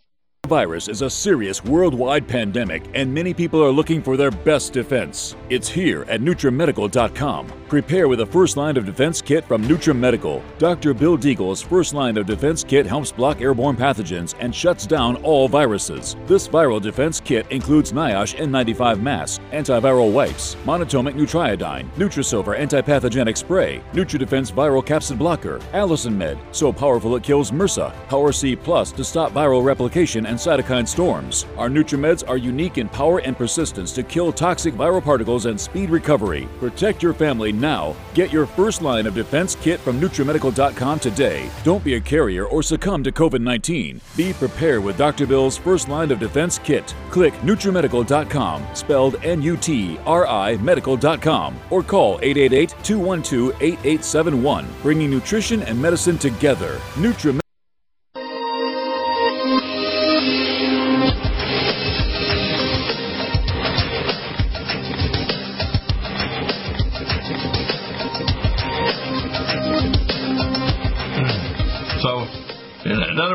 [0.48, 5.36] virus is a serious worldwide pandemic, and many people are looking for their best defense.
[5.50, 7.52] It's here at NutriMedical.com.
[7.68, 10.42] Prepare with a first line of defense kit from NutriMedical.
[10.56, 10.94] Dr.
[10.94, 15.48] Bill Deagle's first line of defense kit helps block airborne pathogens and shuts down all
[15.48, 16.16] viruses.
[16.26, 23.82] This viral defense kit includes NIOSH N95 mask, antiviral wipes, monotomic Nutriodine, Nutrisilver antipathogenic spray,
[23.92, 29.04] NutriDefense viral capsid blocker, Allicin Med, so powerful it kills MRSA, Power C Plus to
[29.04, 31.46] stop viral replication and cytokine storms.
[31.56, 35.90] Our NutriMeds are unique in power and persistence to kill toxic viral particles and speed
[35.90, 36.48] recovery.
[36.60, 37.96] Protect your family now.
[38.14, 41.50] Get your first line of defense kit from NutriMedical.com today.
[41.64, 44.00] Don't be a carrier or succumb to COVID 19.
[44.16, 45.26] Be prepared with Dr.
[45.26, 46.94] Bill's first line of defense kit.
[47.10, 55.10] Click NutriMedical.com, spelled N U T R I Medical.com, or call 888 212 8871, bringing
[55.10, 56.78] nutrition and medicine together.
[56.94, 57.47] NutriMedical.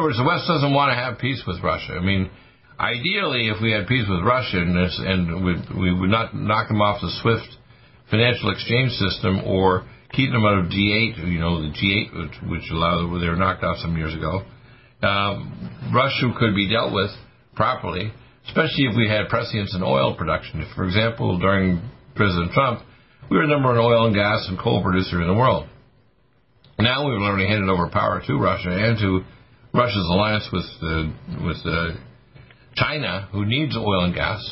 [0.02, 2.00] Words, the West doesn't want to have peace with Russia.
[2.00, 2.30] I mean,
[2.80, 6.68] ideally, if we had peace with Russia and, this, and we, we would not knock
[6.68, 7.48] them off the SWIFT
[8.10, 12.72] financial exchange system or keep them out of G8, you know, the G8, which, which
[12.72, 14.44] allowed, they were knocked off some years ago,
[15.02, 17.12] um, Russia could be dealt with
[17.56, 18.14] properly,
[18.48, 20.62] especially if we had prescience in oil production.
[20.62, 21.82] If, for example, during
[22.16, 22.82] President Trump,
[23.30, 25.68] we were the number one oil and gas and coal producer in the world.
[26.84, 29.24] Now we've already handed over power to Russia and to
[29.74, 31.08] Russia's alliance with uh,
[31.48, 31.96] with uh,
[32.76, 34.44] China, who needs oil and gas,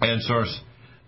[0.00, 0.60] and source.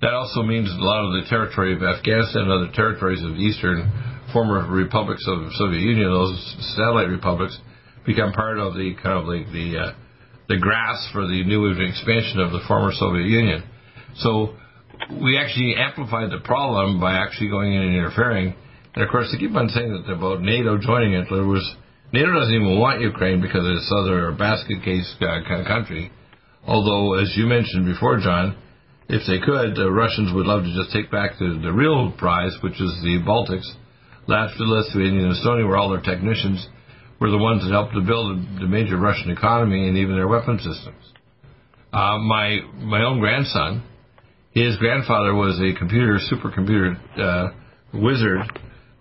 [0.03, 3.87] That also means a lot of the territory of Afghanistan and other territories of eastern
[4.33, 6.35] former republics of the Soviet Union, those
[6.75, 7.57] satellite republics,
[8.05, 9.93] become part of the kind of like the uh,
[10.49, 13.63] the grass for the new expansion of the former Soviet Union.
[14.17, 14.57] So
[15.23, 18.55] we actually amplified the problem by actually going in and interfering.
[18.95, 21.27] And of course, they keep on saying that about NATO joining it.
[21.29, 21.65] There was
[22.13, 26.13] NATO doesn't even want Ukraine because it's other basket case uh, country.
[26.67, 28.57] Although, as you mentioned before, John,
[29.09, 32.57] if they could, the Russians would love to just take back the, the real prize,
[32.63, 33.67] which is the Baltics,
[34.29, 36.67] Latvia, Lithuania, and Estonia, where all their technicians
[37.21, 40.59] were the ones that helped to build the major Russian economy and even their weapon
[40.59, 41.03] systems.
[41.93, 43.83] Uh, my my own grandson,
[44.53, 47.53] his grandfather was a computer supercomputer uh,
[47.93, 48.41] wizard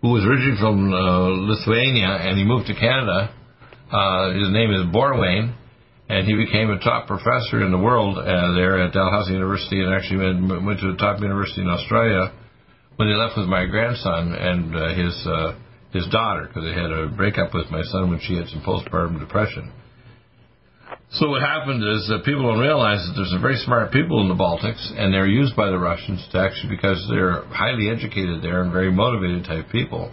[0.04, 3.32] who was originally from uh, Lithuania and he moved to Canada.
[3.88, 5.56] Uh, his name is Borwein,
[6.10, 9.96] and he became a top professor in the world uh, there at Dalhousie University and
[9.96, 12.36] actually went, went to the top university in Australia
[12.98, 15.56] when he left with my grandson and uh, his uh,
[15.94, 19.20] his daughter because they had a breakup with my son when she had some postpartum
[19.20, 19.72] depression.
[21.14, 24.30] So what happened is that people don't realize that there's some very smart people in
[24.30, 28.64] the Baltics, and they're used by the Russians to actually because they're highly educated there
[28.64, 30.10] and very motivated type people.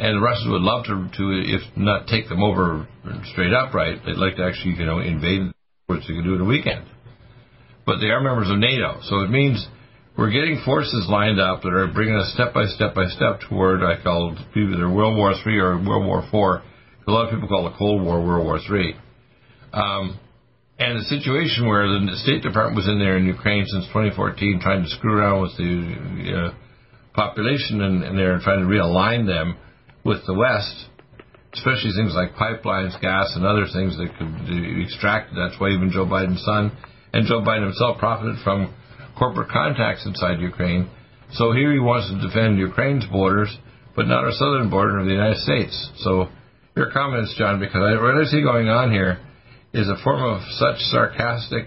[0.00, 2.88] And the Russians would love to, to if not take them over
[3.30, 4.02] straight up, right?
[4.04, 5.54] They'd like to actually, you know, invade,
[5.86, 6.90] which they can do in a weekend.
[7.86, 9.62] But they are members of NATO, so it means
[10.18, 13.84] we're getting forces lined up that are bringing us step by step by step toward
[13.84, 16.64] I call either World War Three or World War Four.
[17.06, 18.96] A lot of people call it Cold War World War Three
[19.76, 20.18] um,
[20.78, 24.84] And the situation where the State Department was in there in Ukraine since 2014 trying
[24.84, 25.72] to screw around with the
[26.36, 26.54] uh,
[27.14, 29.56] population and, and they're trying to realign them
[30.04, 30.76] with the West,
[31.54, 35.32] especially things like pipelines, gas, and other things that could be extracted.
[35.32, 36.76] That's why even Joe Biden's son
[37.14, 38.76] and Joe Biden himself profited from
[39.16, 40.90] corporate contacts inside Ukraine.
[41.32, 43.48] So here he wants to defend Ukraine's borders,
[43.96, 45.72] but not our southern border of the United States.
[46.04, 46.28] So
[46.76, 49.18] your comments, John, because I, what I see going on here
[49.76, 51.66] is a form of such sarcastic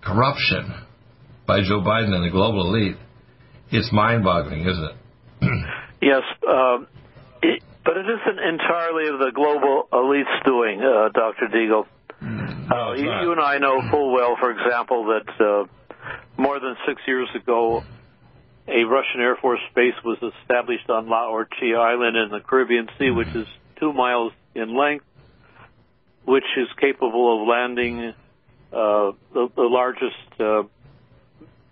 [0.00, 0.72] corruption
[1.48, 2.96] by Joe Biden and the global elite.
[3.72, 4.96] It's mind-boggling, isn't it?
[6.00, 6.86] yes, um,
[7.42, 11.48] it, but it isn't entirely of the global elite's doing, uh, Dr.
[11.52, 11.86] Deagle.
[12.22, 15.64] Mm, uh, you, you, and I know full well, for example, that uh,
[16.40, 17.82] more than six years ago,
[18.68, 23.10] a Russian Air Force base was established on La Orchila Island in the Caribbean Sea,
[23.10, 23.48] which is
[23.80, 25.04] two miles in length
[26.28, 28.12] which is capable of landing
[28.70, 30.62] uh, the, the, largest uh,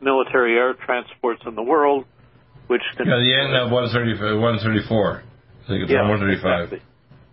[0.00, 2.06] military air transports in the world,
[2.66, 3.06] which can.
[3.06, 4.00] Yeah, the end of 134.
[4.08, 6.72] I think it's yeah, 135.
[6.72, 6.80] Exactly.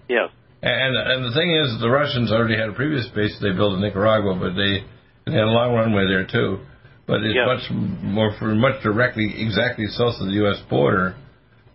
[0.09, 0.36] Yes.
[0.62, 3.81] And and the thing is, the Russians already had a previous base they built in
[3.81, 4.83] Nicaragua, but they,
[5.23, 6.59] they had a long runway there too.
[7.07, 7.47] But it's yes.
[7.47, 7.63] much
[8.03, 10.59] more for much directly exactly south of the U.S.
[10.69, 11.15] border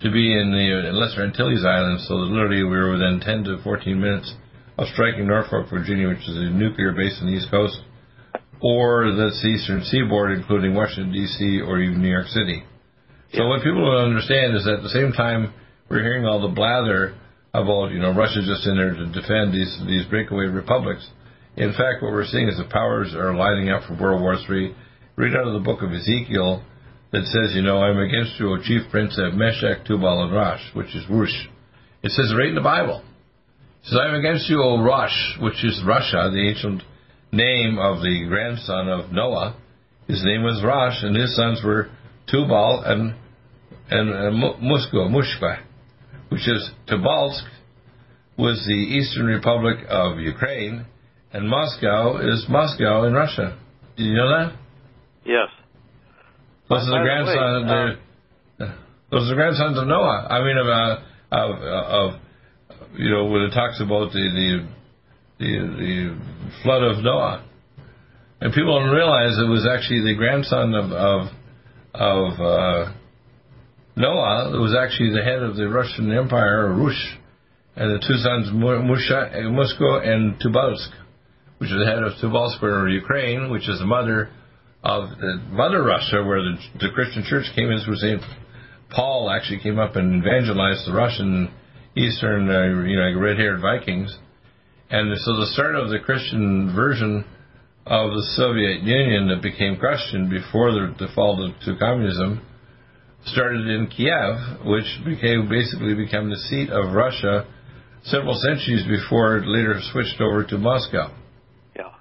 [0.00, 2.04] to be in the Lesser Antilles Islands.
[2.08, 4.32] So literally, we were within 10 to 14 minutes
[4.78, 7.80] of striking Norfolk, Virginia, which is a nuclear base on the East Coast,
[8.60, 12.62] or the eastern seaboard, including Washington, D.C., or even New York City.
[13.34, 15.52] So what people don't understand is that at the same time
[15.90, 17.14] we're hearing all the blather
[17.52, 21.06] about, you know, Russia's just in there to defend these, these breakaway republics.
[21.56, 24.74] In fact, what we're seeing is the powers are lining up for World War III.
[25.16, 26.62] Read out of the book of Ezekiel
[27.10, 30.62] that says, you know, I'm against you, O chief prince of Meshech, Tubal, and Rosh,
[30.74, 31.34] which is Whoosh.
[32.02, 33.02] It says right in the Bible
[33.84, 36.82] says, I am against you, O Rosh, which is Russia, the ancient
[37.32, 39.56] name of the grandson of Noah.
[40.06, 41.90] His name was Rosh, and his sons were
[42.30, 43.14] Tubal and
[43.90, 45.62] and uh, Musko, Mushka,
[46.28, 47.42] which is Tobolsk,
[48.36, 50.84] was the Eastern Republic of Ukraine,
[51.32, 53.58] and Moscow is Moscow in Russia.
[53.96, 54.52] Did you know that?
[55.24, 55.48] Yes.
[56.68, 57.98] Those are the grandsons.
[58.60, 58.74] Uh,
[59.10, 60.26] those are the grandsons of Noah.
[60.30, 60.96] I mean, of uh,
[61.32, 62.20] of, of
[62.96, 64.68] you know, when it talks about the, the
[65.38, 66.18] the the,
[66.62, 67.44] flood of Noah,
[68.40, 71.28] and people don't realize it was actually the grandson of of,
[71.94, 72.92] of uh,
[73.96, 77.18] Noah that was actually the head of the Russian Empire, Rush,
[77.76, 80.90] and the two sons Musha, Musko and Tubalsk,
[81.58, 84.30] which is the head of Tubalsk or Ukraine, which is the mother
[84.82, 87.80] of the mother Russia, where the, the Christian Church came in.
[87.84, 88.22] Through Saint
[88.90, 91.52] Paul actually came up and evangelized the Russian
[91.98, 94.16] Eastern, uh, you know, red-haired Vikings,
[94.90, 97.24] and so the start of the Christian version
[97.86, 102.44] of the Soviet Union that became Christian before the, the fall to, to communism
[103.24, 107.46] started in Kiev, which became basically became the seat of Russia
[108.04, 111.12] several centuries before it later switched over to Moscow.
[111.76, 111.92] Yeah.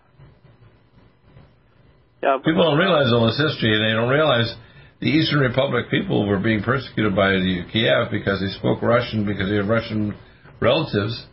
[2.22, 2.38] Yeah.
[2.46, 4.54] People don't realize all this history, and they don't realize
[5.00, 9.50] the Eastern Republic people were being persecuted by the Kiev because they spoke Russian because
[9.50, 10.16] they had Russian
[10.60, 11.26] relatives.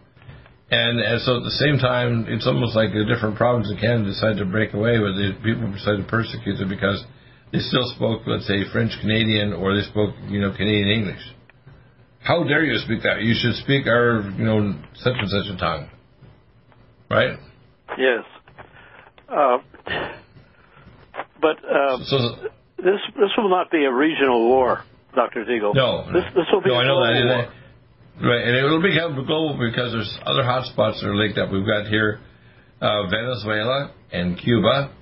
[0.70, 4.10] And, and so at the same time, it's almost like a different province in Canada
[4.10, 7.04] decided to break away, but the people decided to persecute them because
[7.52, 11.24] they still spoke, let's say, French Canadian or they spoke, you know, Canadian English.
[12.20, 13.20] How dare you speak that?
[13.20, 15.88] You should speak our, you know, such and such a tongue.
[17.10, 17.38] Right?
[17.96, 18.24] Yes.
[19.28, 19.58] Uh,
[21.40, 22.48] but uh, so,
[22.84, 25.44] this this will not be a regional war, Dr.
[25.44, 25.74] Deagle.
[25.74, 27.48] No, this this will be no, a I know global that.
[27.48, 28.30] War.
[28.30, 31.50] Right, and it will become global because there's other hotspots that are linked up.
[31.50, 32.20] We've got here
[32.80, 34.94] uh, Venezuela and Cuba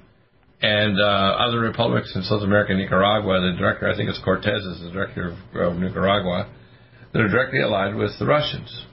[0.63, 3.41] and uh, other republics in South America, Nicaragua.
[3.41, 6.51] The director, I think it's Cortez, is the director of, of Nicaragua.
[7.13, 8.87] That are directly allied with the Russians.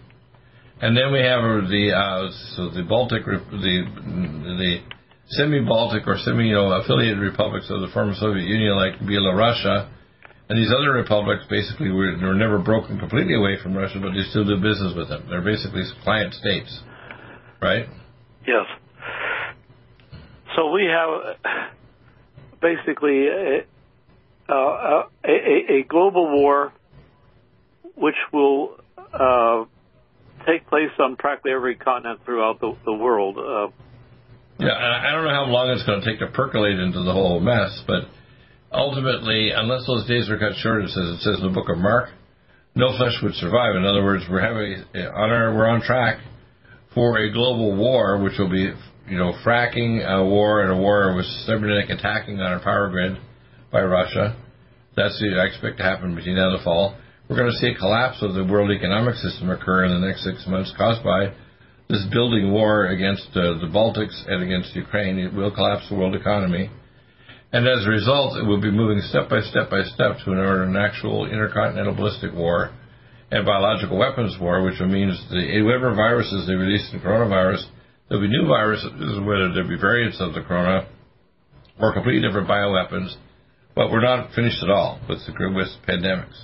[0.82, 4.80] And then we have the uh, so the Baltic, the the
[5.29, 9.87] semi-Baltic or semi-affiliated republics of the former Soviet Union, like Belarus,
[10.49, 14.23] and these other republics basically were, were never broken completely away from Russia, but they
[14.29, 15.27] still do business with them.
[15.30, 16.82] They're basically client states,
[17.61, 17.86] right?
[18.47, 18.65] Yes.
[20.55, 21.38] So we have
[22.59, 23.65] basically a,
[24.51, 26.73] a, a, a global war
[27.95, 28.77] which will
[29.13, 29.65] uh,
[30.47, 33.38] take place on practically every continent throughout the, the world.
[33.38, 33.67] Uh,
[34.60, 37.39] yeah, I don't know how long it's going to take to percolate into the whole
[37.39, 38.03] mess, but
[38.72, 42.10] ultimately, unless those days are cut short, says it says in the book of Mark,
[42.76, 43.76] no flesh would survive.
[43.76, 46.20] In other words, we're having uh, on our we're on track
[46.93, 48.74] for a global war, which will be
[49.10, 53.18] you know, fracking a war and a war with cybernetic attacking on our power grid
[53.72, 54.38] by Russia.
[54.95, 56.95] That's what I expect to happen between now and the fall.
[57.28, 60.24] We're going to see a collapse of the world economic system occur in the next
[60.24, 61.34] six months caused by
[61.89, 65.17] this building war against uh, the Baltics and against Ukraine.
[65.17, 66.69] It will collapse the world economy.
[67.51, 70.37] And as a result, it will be moving step by step by step to an,
[70.37, 72.69] an actual intercontinental ballistic war
[73.31, 77.65] and biological weapons war, which means the whatever viruses they release in coronavirus,
[78.07, 78.93] there'll be new viruses,
[79.25, 80.87] whether there be variants of the corona
[81.79, 83.15] or completely different bioweapons.
[83.73, 86.37] But we're not finished at all with the with pandemics.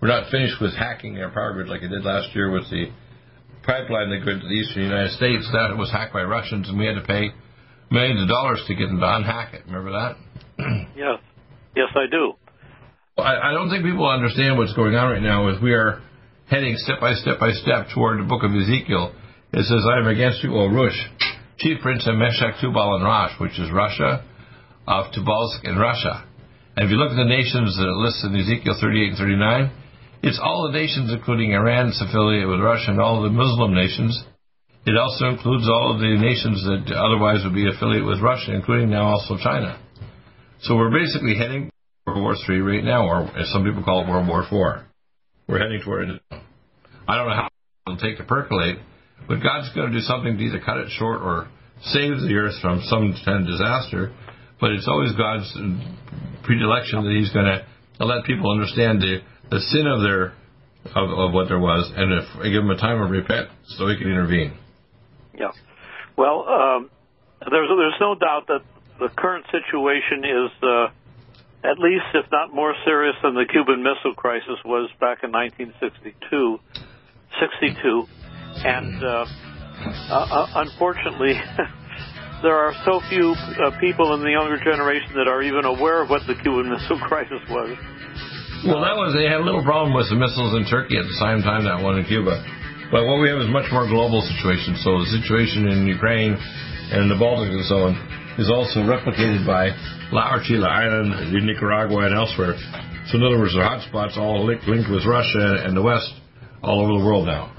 [0.00, 2.92] We're not finished with hacking our power grid like it did last year with the
[3.68, 6.88] pipeline that goes to the eastern United States that was hacked by Russians, and we
[6.88, 7.28] had to pay
[7.92, 9.68] millions of dollars to get them to unhack it.
[9.68, 10.16] Remember that?
[10.96, 11.20] yes,
[11.76, 12.32] yes, I do.
[13.20, 15.52] I, I don't think people understand what's going on right now.
[15.52, 16.00] Is we are
[16.48, 19.12] heading step by step by step toward the book of Ezekiel.
[19.52, 20.96] It says, "I am against you, O Rush,
[21.58, 24.24] chief prince of Meshech, Tubal, and Rosh, which is Russia,
[24.88, 26.24] of Tobolsk and Russia."
[26.76, 29.70] And if you look at the nations that are listed in Ezekiel 38 and 39,
[30.22, 34.24] it's all the nations, including Iran, that's affiliated with Russia, and all the Muslim nations.
[34.86, 38.90] It also includes all of the nations that otherwise would be affiliate with Russia, including
[38.90, 39.78] now also China.
[40.62, 41.70] So we're basically heading
[42.06, 44.86] World War III right now, or as some people call it, World War IV.
[45.46, 46.22] We're heading toward it.
[47.06, 47.48] I don't know how
[47.86, 48.78] it'll take to percolate,
[49.28, 51.48] but God's going to do something to either cut it short or
[51.82, 54.12] save the earth from some kind of disaster.
[54.60, 55.52] But it's always God's
[56.42, 59.20] predilection that He's going to let people understand the
[59.50, 60.34] the sin of their
[60.94, 63.88] of, of what there was, and if I give them a time of repent, so
[63.88, 64.56] He can intervene.
[65.34, 65.52] Yeah.
[66.16, 66.90] Well, um,
[67.40, 68.62] there's there's no doubt that
[68.98, 70.86] the current situation is uh,
[71.64, 76.58] at least, if not more serious than the Cuban Missile Crisis was back in 1962.
[77.40, 78.06] 62,
[78.64, 79.26] and uh,
[80.10, 81.34] uh, uh unfortunately.
[82.42, 86.08] there are so few uh, people in the younger generation that are even aware of
[86.08, 87.76] what the Cuban Missile Crisis was.
[88.66, 91.18] Well, that was they had a little problem with the missiles in Turkey at the
[91.22, 92.42] same time that one in Cuba.
[92.90, 94.74] But what we have is much more global situation.
[94.82, 97.94] So the situation in Ukraine and in the Baltic and so on
[98.34, 99.70] is also replicated by
[100.10, 102.58] La Orchila Island, in Nicaragua, and elsewhere.
[103.06, 106.10] So in other words, the hotspots all linked, linked with Russia and the West
[106.60, 107.54] all over the world now.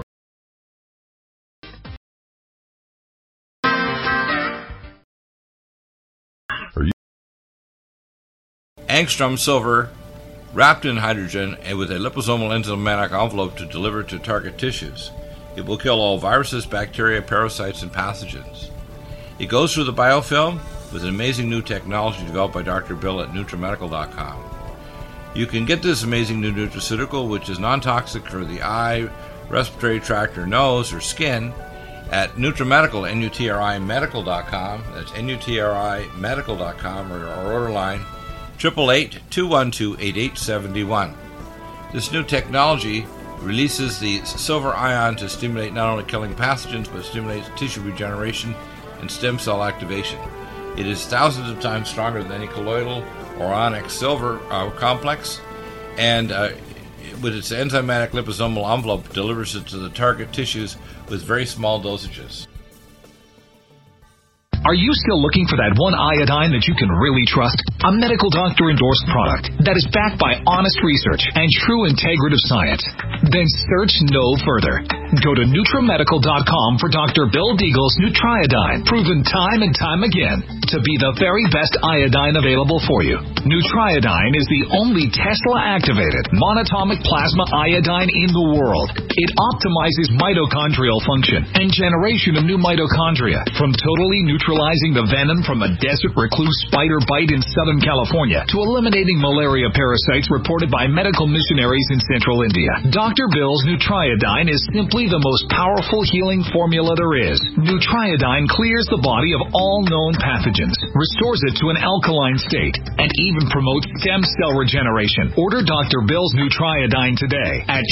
[8.88, 9.88] Angstrom silver
[10.52, 15.10] wrapped in hydrogen and with a liposomal enzymatic envelope to deliver to target tissues.
[15.56, 18.70] It will kill all viruses, bacteria, parasites, and pathogens.
[19.38, 20.60] It goes through the biofilm
[20.92, 22.94] with an amazing new technology developed by Dr.
[22.94, 24.44] Bill at NutriMedical.com.
[25.34, 29.08] You can get this amazing new nutraceutical, which is non toxic for the eye,
[29.48, 31.52] respiratory tract, or nose, or skin,
[32.10, 34.84] at NutriMedical, N-U-T-R-I Medical.com.
[34.92, 38.04] That's N-U-T-R-I Medical.com or our order line
[38.60, 41.14] 888-212-8871.
[41.94, 43.06] This new technology
[43.38, 48.54] releases the silver ion to stimulate not only killing pathogens but stimulates tissue regeneration
[49.00, 50.20] and stem cell activation.
[50.76, 53.02] It is thousands of times stronger than any colloidal
[53.38, 55.40] or onyx silver uh, complex,
[55.96, 56.50] and uh,
[57.22, 60.76] with its enzymatic liposomal envelope, delivers it to the target tissues
[61.08, 62.46] with very small dosages.
[64.60, 67.56] Are you still looking for that one iodine that you can really trust?
[67.80, 72.84] A medical doctor endorsed product that is backed by honest research and true integrative science?
[73.24, 74.99] Then search no further.
[75.10, 77.26] Go to NutriMedical.com for Dr.
[77.34, 80.38] Bill Deagle's Nutriodine, proven time and time again
[80.70, 83.18] to be the very best iodine available for you.
[83.42, 88.94] Nutriodine is the only Tesla activated monatomic plasma iodine in the world.
[88.94, 95.66] It optimizes mitochondrial function and generation of new mitochondria from totally neutralizing the venom from
[95.66, 101.26] a desert recluse spider bite in Southern California to eliminating malaria parasites reported by medical
[101.26, 102.94] missionaries in central India.
[102.94, 103.26] Dr.
[103.34, 107.38] Bill's Nutriodine is simply the most powerful healing formula there is.
[107.56, 113.08] Nutriodine clears the body of all known pathogens, restores it to an alkaline state, and
[113.30, 115.30] even promotes stem cell regeneration.
[115.38, 116.02] Order Dr.
[116.04, 117.86] Bill's Nutriodine today at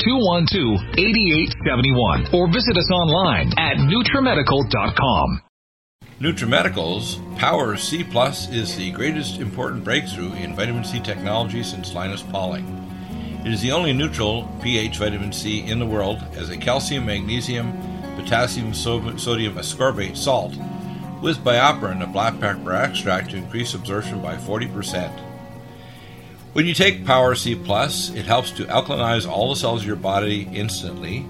[0.00, 5.42] 888-212-8871 or visit us online at NutriMedical.com.
[6.20, 12.22] NutriMedical's Power C Plus is the greatest important breakthrough in vitamin C technology since Linus
[12.30, 12.89] Pauling.
[13.42, 17.72] It is the only neutral pH vitamin C in the world as a calcium, magnesium,
[18.16, 20.54] potassium, sodium ascorbate salt
[21.22, 25.10] with BioPerine, a black pepper extract to increase absorption by 40%.
[26.52, 29.96] When you take Power C Plus, it helps to alkalinize all the cells of your
[29.96, 31.24] body instantly,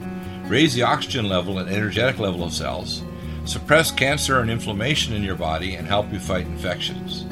[0.46, 3.04] raise the oxygen level and energetic level of cells,
[3.44, 7.24] suppress cancer and inflammation in your body, and help you fight infections.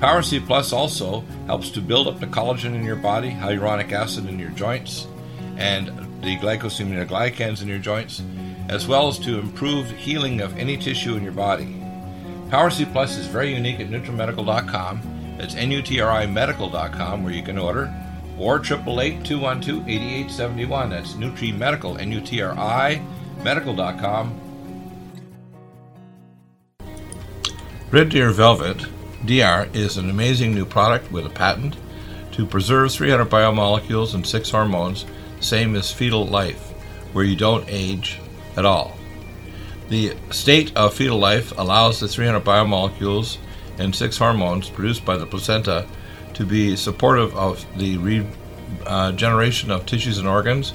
[0.00, 4.28] Power C Plus also helps to build up the collagen in your body, hyaluronic acid
[4.28, 5.08] in your joints,
[5.56, 5.88] and
[6.22, 8.22] the glycosaminoglycans in your joints,
[8.68, 11.82] as well as to improve healing of any tissue in your body.
[12.50, 15.02] Power C Plus is very unique at NutriMedical.com.
[15.36, 17.92] That's N-U-T-R-I Medical.com where you can order,
[18.38, 20.90] or 888-212-8871.
[20.90, 23.02] That's NutriMedical, N-U-T-R-I
[23.42, 24.40] Medical.com.
[27.90, 28.86] Red Deer Velvet
[29.24, 31.76] DR is an amazing new product with a patent
[32.32, 35.04] to preserve 300 biomolecules and six hormones,
[35.40, 36.70] same as fetal life,
[37.12, 38.20] where you don't age
[38.56, 38.96] at all.
[39.88, 43.38] The state of fetal life allows the 300 biomolecules
[43.78, 45.86] and six hormones produced by the placenta
[46.34, 50.72] to be supportive of the regeneration uh, of tissues and organs,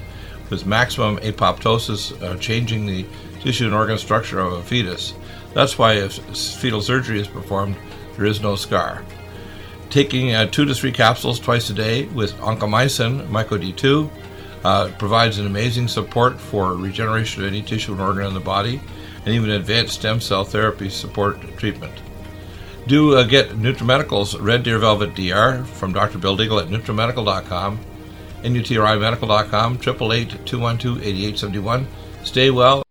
[0.50, 3.06] with maximum apoptosis uh, changing the
[3.39, 5.14] tissue and organ structure of a fetus.
[5.54, 6.18] That's why if
[6.58, 7.76] fetal surgery is performed,
[8.16, 9.03] there is no scar.
[9.89, 14.09] Taking uh, two to three capsules twice a day with oncomycin, myco D2,
[14.64, 18.82] uh, provides an amazing support for regeneration of any tissue and organ in the body,
[19.26, 21.93] and even advanced stem cell therapy support treatment.
[22.88, 26.18] Do uh, get NutriMedical's Red Deer Velvet DR from Dr.
[26.18, 27.80] Bill Deagle at NutriMedical.com,
[28.43, 31.88] NUTRIMedical.com, 888 212 8871.
[32.24, 32.83] Stay well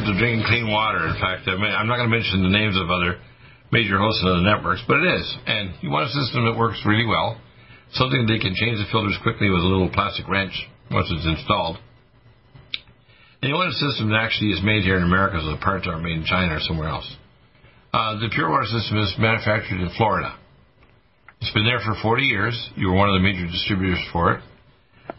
[0.00, 1.04] important to drinking clean water.
[1.08, 3.20] In fact, I'm not going to mention the names of other
[3.72, 5.26] major hosts of the networks, but it is.
[5.46, 7.36] And you want a system that works really well,
[7.92, 10.56] something they can change the filters quickly with a little plastic wrench
[10.90, 11.76] once it's installed.
[13.40, 15.86] And you want a system that actually is made here in America, so the parts
[15.88, 17.08] aren't made in China or somewhere else.
[17.92, 20.36] Uh, the Pure Water system is manufactured in Florida.
[21.40, 22.54] It's been there for 40 years.
[22.76, 24.40] You were one of the major distributors for it.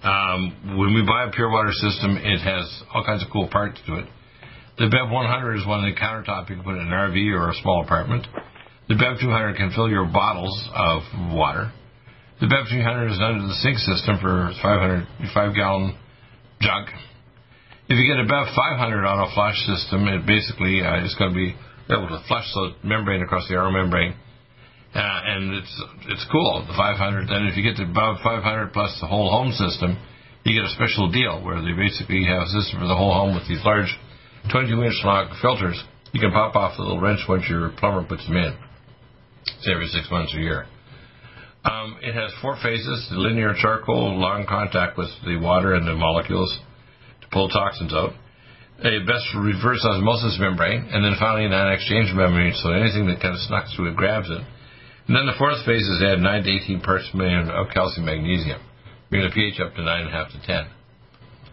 [0.05, 3.81] Um, when we buy a Pure Water system, it has all kinds of cool parts
[3.87, 4.05] to it.
[4.81, 7.53] The Bev 100 is one of the countertop you can put in an RV or
[7.53, 8.25] a small apartment.
[8.89, 11.05] The Bev 200 can fill your bottles of
[11.37, 11.69] water.
[12.41, 15.05] The Bev 300 is under the sink system for 500
[15.37, 15.93] five gallon
[16.65, 16.89] jug.
[17.93, 21.29] If you get a Bev 500 on a flush system, it basically uh, is going
[21.29, 21.53] to be
[21.93, 24.17] able to flush the membrane across the air membrane,
[24.97, 25.75] uh, and it's
[26.09, 26.65] it's cool.
[26.65, 27.29] The 500.
[27.29, 30.01] Then if you get the Bev 500 plus the whole home system,
[30.41, 33.37] you get a special deal where they basically have a system for the whole home
[33.37, 33.93] with these large
[34.49, 35.81] 22 inch lock filters,
[36.13, 38.57] you can pop off the little wrench once your plumber puts them in.
[39.43, 40.65] It's every six months or a year.
[41.63, 45.93] Um, it has four phases the linear charcoal, long contact with the water and the
[45.93, 46.57] molecules
[47.21, 48.13] to pull toxins out.
[48.81, 53.37] A best reverse osmosis membrane, and then finally an exchange membrane, so anything that kind
[53.37, 54.41] of snucks through it grabs it.
[55.05, 58.05] And then the fourth phase is add 9 to 18 parts per million of calcium
[58.05, 58.59] magnesium,
[59.09, 60.80] bringing the pH up to 9.5 to 10.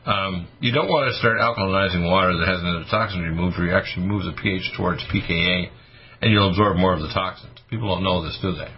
[0.09, 3.77] Um, you don't want to start alkalinizing water that has another toxin removed, or you
[3.77, 5.69] actually move the pH towards pKa,
[6.25, 7.61] and you'll absorb more of the toxins.
[7.69, 8.73] People don't know this, do they?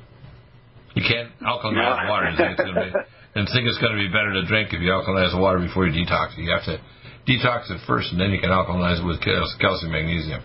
[0.99, 2.11] You can't alkalinize no.
[2.11, 2.91] water and think, be,
[3.39, 5.87] and think it's going to be better to drink if you alkalinize the water before
[5.87, 6.43] you detox it.
[6.43, 6.83] You have to
[7.31, 10.43] detox it first, and then you can alkalinize it with calcium magnesium.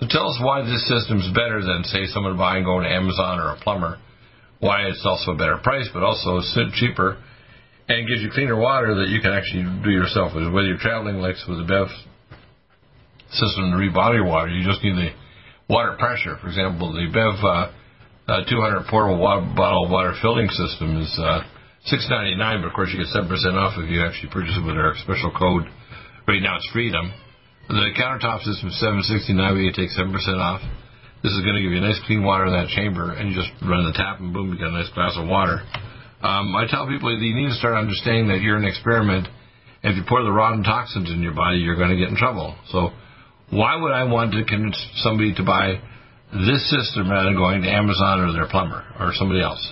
[0.00, 3.44] So tell us why this system is better than, say, someone buying going to Amazon
[3.44, 4.00] or a plumber.
[4.64, 7.20] Why it's also a better price, but also so cheaper
[7.88, 10.36] and gives you cleaner water that you can actually do yourself.
[10.36, 11.88] Whether you're traveling like with the BEV
[13.32, 15.10] system to rebottle your water, you just need the
[15.68, 16.36] water pressure.
[16.40, 17.72] For example, the BEV uh,
[18.28, 21.40] uh, 200 portable water, bottle water filling system is uh,
[21.88, 23.24] 6.99, but of course you get 7%
[23.56, 25.64] off if you actually purchase it with our special code.
[26.28, 27.08] Right now it's Freedom.
[27.68, 30.60] The countertop system is 7.69, but you take 7% off.
[31.22, 33.52] This is going to give you nice clean water in that chamber, and you just
[33.64, 35.64] run the tap, and boom, you got a nice glass of water.
[36.22, 39.28] Um, I tell people that you need to start understanding that you're an experiment.
[39.82, 42.56] If you pour the rotten toxins in your body, you're going to get in trouble.
[42.70, 42.90] So,
[43.50, 45.78] why would I want to convince somebody to buy
[46.34, 49.62] this system rather than going to Amazon or their plumber or somebody else?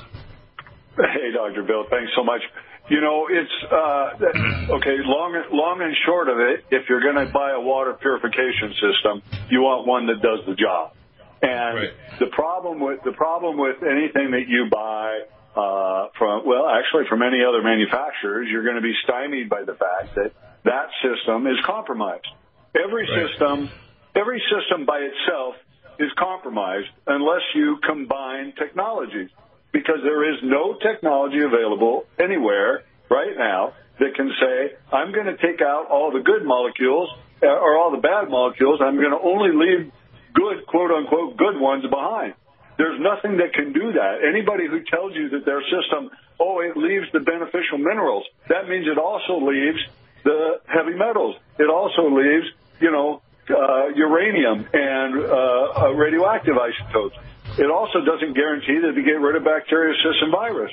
[0.97, 1.62] Hey, Dr.
[1.66, 2.40] Bill, thanks so much.
[2.88, 4.97] You know, it's uh, okay.
[5.03, 9.22] Long, long and short of it, if you're going to buy a water purification system,
[9.51, 10.94] you want one that does the job.
[11.42, 11.90] And right.
[12.20, 15.26] the problem with the problem with anything that you buy
[15.57, 19.74] uh, from, well, actually from any other manufacturers, you're going to be stymied by the
[19.74, 20.32] fact that
[20.64, 22.28] that system is compromised.
[22.76, 23.30] Every right.
[23.30, 23.70] system,
[24.14, 25.54] every system by itself
[25.98, 29.30] is compromised unless you combine technologies
[29.72, 35.36] because there is no technology available anywhere right now that can say, I'm going to
[35.36, 37.09] take out all the good molecules
[37.42, 38.80] uh, or all the bad molecules.
[38.82, 39.92] I'm going to only leave
[40.34, 42.34] good, quote unquote, good ones behind.
[42.79, 44.20] There's nothing that can do that.
[44.29, 48.87] Anybody who tells you that their system, oh, it leaves the beneficial minerals, that means
[48.87, 49.81] it also leaves
[50.24, 51.37] the heavy metals.
[51.59, 52.47] It also leaves,
[52.81, 57.16] you know, uh, uranium and uh, radioactive isotopes.
[57.59, 60.72] It also doesn't guarantee that you get rid of bacteria, cysts, and virus.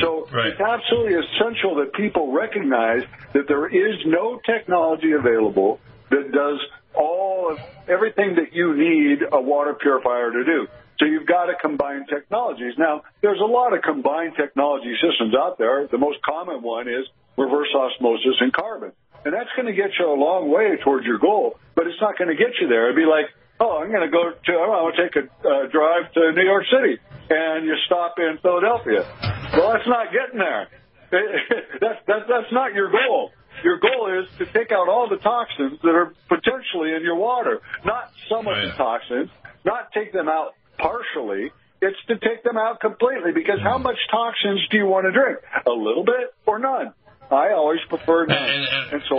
[0.00, 0.46] So right.
[0.46, 3.02] it's absolutely essential that people recognize
[3.34, 5.80] that there is no technology available
[6.10, 6.58] that does
[6.94, 10.68] all of everything that you need a water purifier to do.
[10.98, 12.74] So you've got to combine technologies.
[12.78, 15.88] Now, there's a lot of combined technology systems out there.
[15.90, 18.92] The most common one is reverse osmosis and carbon.
[19.24, 22.18] And that's going to get you a long way towards your goal, but it's not
[22.18, 22.90] going to get you there.
[22.90, 23.30] It'd be like,
[23.60, 26.42] oh, I'm going to go to, I want to take a uh, drive to New
[26.42, 26.98] York City,
[27.30, 29.06] and you stop in Philadelphia.
[29.54, 30.68] Well, that's not getting there.
[31.80, 33.30] that's, that's, that's not your goal.
[33.62, 37.60] Your goal is to take out all the toxins that are potentially in your water,
[37.84, 39.30] not some of the toxins,
[39.64, 41.50] not take them out partially.
[41.82, 45.38] It's to take them out completely because how much toxins do you want to drink?
[45.66, 46.94] A little bit or none?
[47.30, 48.38] I always prefer none.
[48.38, 49.18] And, and, and so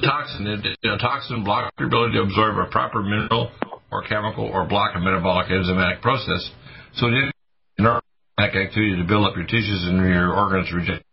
[0.00, 0.46] toxin,
[0.82, 3.50] you know, toxin blocks your ability to absorb a proper mineral
[3.92, 6.50] or chemical or block a metabolic enzymatic process.
[6.94, 7.32] So it
[7.78, 8.02] neurotic
[8.38, 11.04] activity to build up your tissues and your organs reject.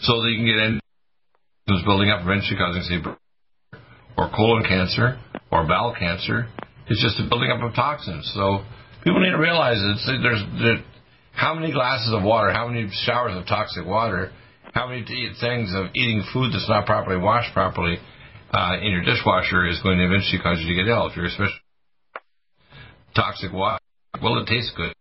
[0.00, 0.82] So that you can get
[1.70, 2.98] enzymes building up, eventually causing, say,
[4.16, 5.18] or colon cancer
[5.50, 6.48] or bowel cancer.
[6.88, 8.30] It's just a building up of toxins.
[8.34, 8.64] So
[9.04, 10.80] people need to realize that there's
[11.32, 14.32] how many glasses of water, how many showers of toxic water
[14.72, 17.98] how many things of eating food that's not properly washed properly
[18.52, 21.06] uh, in your dishwasher is going to eventually cause you to get ill.
[21.06, 21.60] If you're especially
[23.14, 23.78] toxic water,
[24.22, 24.94] well, it tastes good.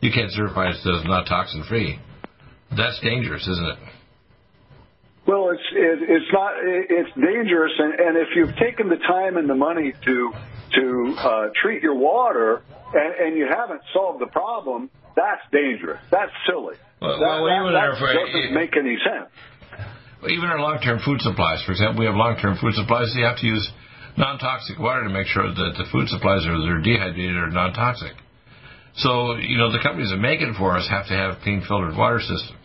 [0.00, 1.98] You can't certify it as not toxin free.
[2.74, 3.78] That's dangerous, isn't it?
[5.26, 9.50] Well, it's it, it's not it's dangerous, and, and if you've taken the time and
[9.50, 10.32] the money to
[10.74, 12.62] to uh, treat your water
[12.94, 16.00] and, and you haven't solved the problem, that's dangerous.
[16.10, 16.76] That's silly.
[17.00, 19.30] Well, that, well that, for, doesn't make any sense.
[20.28, 23.12] Even our long-term food supplies, for example, we have long-term food supplies.
[23.12, 23.64] So you have to use
[24.16, 28.12] non-toxic water to make sure that the food supplies are they're dehydrated or non-toxic.
[28.96, 31.96] So you know the companies that make it for us have to have clean filtered
[31.96, 32.60] water systems.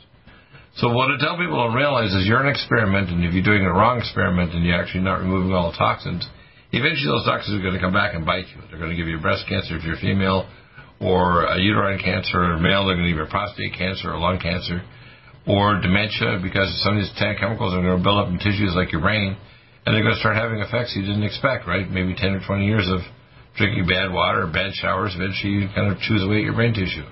[0.78, 3.64] So what I tell people to realize is you're an experiment, and if you're doing
[3.64, 6.28] a wrong experiment and you're actually not removing all the toxins,
[6.72, 8.62] eventually those toxins are going to come back and bite you.
[8.70, 10.48] They're going to give you breast cancer if you're female
[11.00, 14.40] or a uterine cancer or male, they're going to give you prostate cancer or lung
[14.40, 14.82] cancer,
[15.48, 18.92] or dementia because some of these chemicals are going to build up in tissues like
[18.92, 19.36] your brain,
[19.86, 21.90] and they're going to start having effects you didn't expect, right?
[21.90, 23.04] Maybe 10 or 20 years of
[23.58, 26.74] drinking bad water or bad showers, eventually you kind of chews away at your brain
[26.74, 27.08] tissue,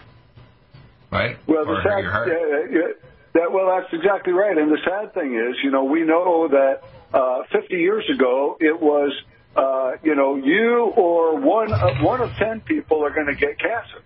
[1.11, 1.37] right?
[1.47, 2.95] Well, the sad, yeah,
[3.35, 4.57] that, well, that's exactly right.
[4.57, 6.83] And the sad thing is, you know, we know that
[7.13, 9.11] uh, 50 years ago it was
[9.55, 13.59] uh, you know, you or one of, one of ten people are going to get
[13.59, 14.01] cancer,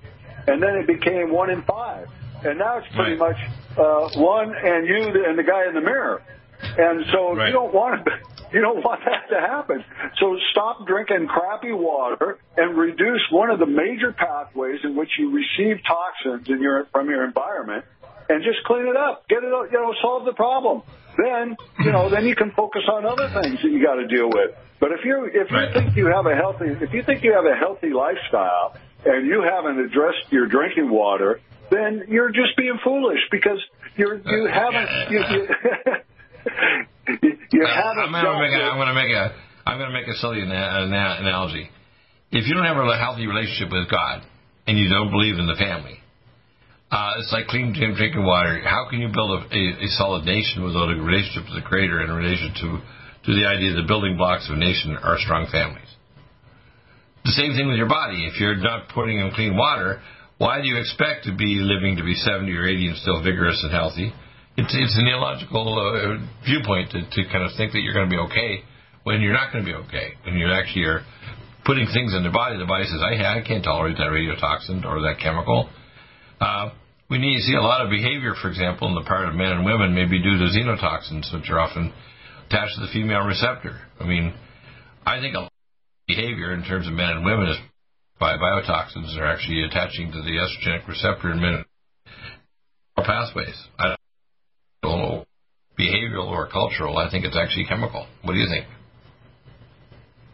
[0.47, 2.09] and then it became one in five,
[2.43, 3.31] and now it's pretty right.
[3.31, 6.21] much uh, one and you and the guy in the mirror,
[6.61, 7.47] and so right.
[7.47, 8.11] you don't want to.
[8.49, 9.83] You don't want that to happen.
[10.21, 15.35] So stop drinking crappy water and reduce one of the major pathways in which you
[15.35, 17.83] receive toxins in your, from your environment
[18.29, 19.27] and just clean it up.
[19.27, 20.83] Get it, you know, solve the problem.
[21.17, 24.29] Then, you know, then you can focus on other things that you got to deal
[24.29, 24.51] with.
[24.79, 27.45] But if you if you think you have a healthy if you think you have
[27.45, 31.41] a healthy lifestyle and you haven't addressed your drinking water,
[31.71, 33.57] then you're just being foolish because
[33.97, 35.47] you're you uh, haven't you, you,
[37.51, 38.05] you haven't.
[38.05, 39.33] I'm going to make a, I'm going to make a
[39.65, 41.71] I'm going to make a silly analogy.
[42.31, 44.21] If you don't have a healthy relationship with God
[44.67, 45.97] and you don't believe in the family,
[46.91, 48.61] uh, it's like clean drinking water.
[48.63, 51.99] How can you build a, a, a solid nation without a relationship with the Creator
[51.99, 52.81] and a relation to
[53.27, 55.91] to the idea that the building blocks of a nation are strong families.
[57.27, 58.23] The same thing with your body.
[58.23, 59.99] If you're not putting in clean water,
[60.39, 63.59] why do you expect to be living to be 70 or 80 and still vigorous
[63.67, 64.15] and healthy?
[64.55, 68.15] It's, it's an illogical uh, viewpoint to, to kind of think that you're going to
[68.15, 68.63] be okay
[69.03, 70.15] when you're not going to be okay.
[70.23, 71.03] When you actually are
[71.67, 75.03] putting things in the body, the body says, I, I can't tolerate that radiotoxin or
[75.03, 75.67] that chemical.
[76.39, 76.69] Uh,
[77.09, 79.51] we need to see a lot of behavior, for example, on the part of men
[79.51, 81.93] and women, maybe due to xenotoxins, which are often
[82.47, 83.79] attached to the female receptor.
[83.99, 84.33] I mean,
[85.05, 87.57] I think a lot of behavior in terms of men and women is
[88.19, 91.63] by biotoxins that are actually attaching to the estrogenic receptor in men
[92.97, 93.55] pathways.
[93.79, 93.95] I
[94.83, 95.25] don't know
[95.79, 96.97] behavioral or cultural.
[96.97, 98.07] I think it's actually chemical.
[98.23, 98.65] What do you think?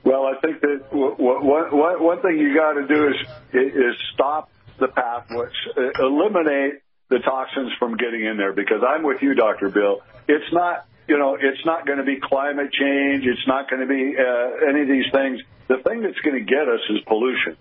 [0.05, 3.15] Well, I think that one, one thing you got to do is
[3.53, 4.49] is stop
[4.79, 5.53] the pathways,
[5.99, 9.69] eliminate the toxins from getting in there because I'm with you, Dr.
[9.69, 10.01] Bill.
[10.27, 13.25] It's not, you know, it's not going to be climate change.
[13.25, 15.41] It's not going to be uh, any of these things.
[15.67, 17.57] The thing that's going to get us is pollution.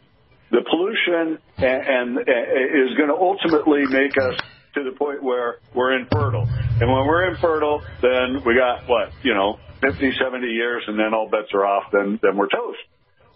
[0.51, 4.41] The pollution and, and uh, is going to ultimately make us
[4.75, 6.49] to the point where we're infertile.
[6.81, 11.13] And when we're infertile, then we got what, you know, 50, 70 years and then
[11.13, 12.79] all bets are off, then, then we're toast.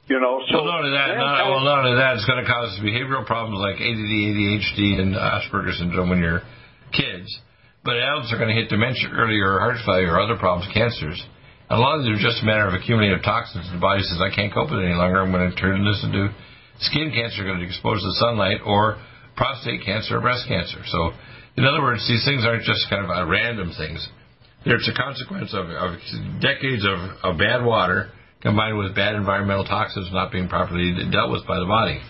[0.07, 0.62] You know, so.
[0.62, 3.59] Well, not only that, not, well, not only that, it's going to cause behavioral problems
[3.59, 6.46] like ADD, ADHD, and Asperger's syndrome when you're
[6.94, 7.26] kids.
[7.82, 11.18] But adults are going to hit dementia earlier, heart failure, or other problems, cancers.
[11.66, 13.66] And a lot of it is just a matter of accumulating toxins.
[13.66, 15.22] The body says, I can't cope with it any longer.
[15.22, 16.30] I'm going to turn this into
[16.86, 19.02] skin cancer, going to expose to sunlight, or
[19.34, 20.86] prostate cancer or breast cancer.
[20.86, 21.18] So,
[21.59, 24.07] in other words, these things aren't just kind of uh, random things.
[24.66, 25.98] It's a consequence of, of
[26.38, 31.47] decades of, of bad water combined with bad environmental toxins not being properly dealt with
[31.47, 32.01] by the body.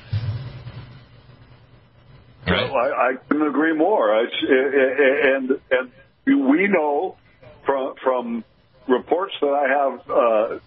[2.47, 2.71] Right?
[2.71, 4.23] Well, I, I couldn't agree more.
[4.23, 5.91] It's, and and
[6.27, 7.17] we know
[7.65, 8.45] from from
[8.89, 10.59] reports that I have uh,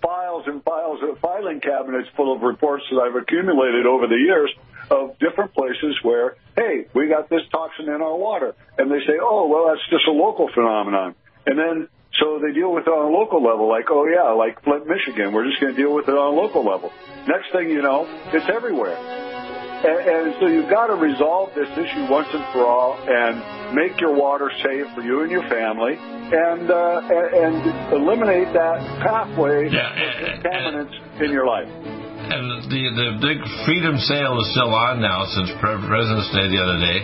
[0.00, 4.50] files and files of filing cabinets full of reports that I've accumulated over the years
[4.90, 9.18] of different places where, hey, we got this toxin in our water, and they say,
[9.20, 11.14] oh, well, that's just a local phenomenon,
[11.46, 14.62] and then so they deal with it on a local level, like, oh yeah, like
[14.64, 16.90] Flint, Michigan, we're just going to deal with it on a local level.
[17.28, 18.96] Next thing you know, it's everywhere.
[18.96, 24.00] And, and so you've got to resolve this issue once and for all and make
[24.00, 29.70] your water safe for you and your family and, uh, and, and eliminate that pathway
[29.70, 31.68] yeah, of contaminants in your life.
[31.68, 36.78] And the, the big freedom sale is still on now since President's Day the other
[36.82, 36.98] day.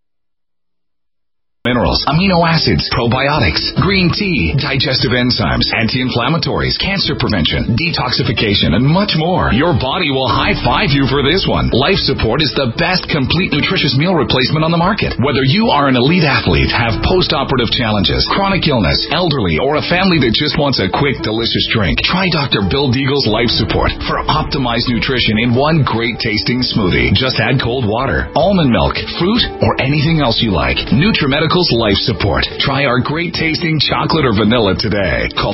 [1.87, 9.53] minerals, amino acids, probiotics, green tea, digestive enzymes, anti-inflammatories, cancer prevention, detoxification, and much more.
[9.53, 11.71] Your body will high five you for this one.
[11.71, 15.15] Life Support is the best complete nutritious meal replacement on the market.
[15.19, 20.19] Whether you are an elite athlete, have post-operative challenges, chronic illness, elderly, or a family
[20.23, 22.67] that just wants a quick, delicious drink, try Dr.
[22.67, 27.15] Bill Deagle's Life Support for optimized nutrition in one great tasting smoothie.
[27.15, 30.79] Just add cold water, almond milk, fruit, or anything else you like.
[30.91, 32.43] NutriMedical Life Support.
[32.59, 35.29] Try our great tasting chocolate or vanilla today.
[35.37, 35.53] Call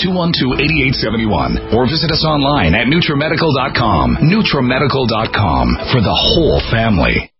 [0.00, 4.16] 888-212-8871 or visit us online at NutriMedical.com.
[4.24, 7.35] NutriMedical.com for the whole family.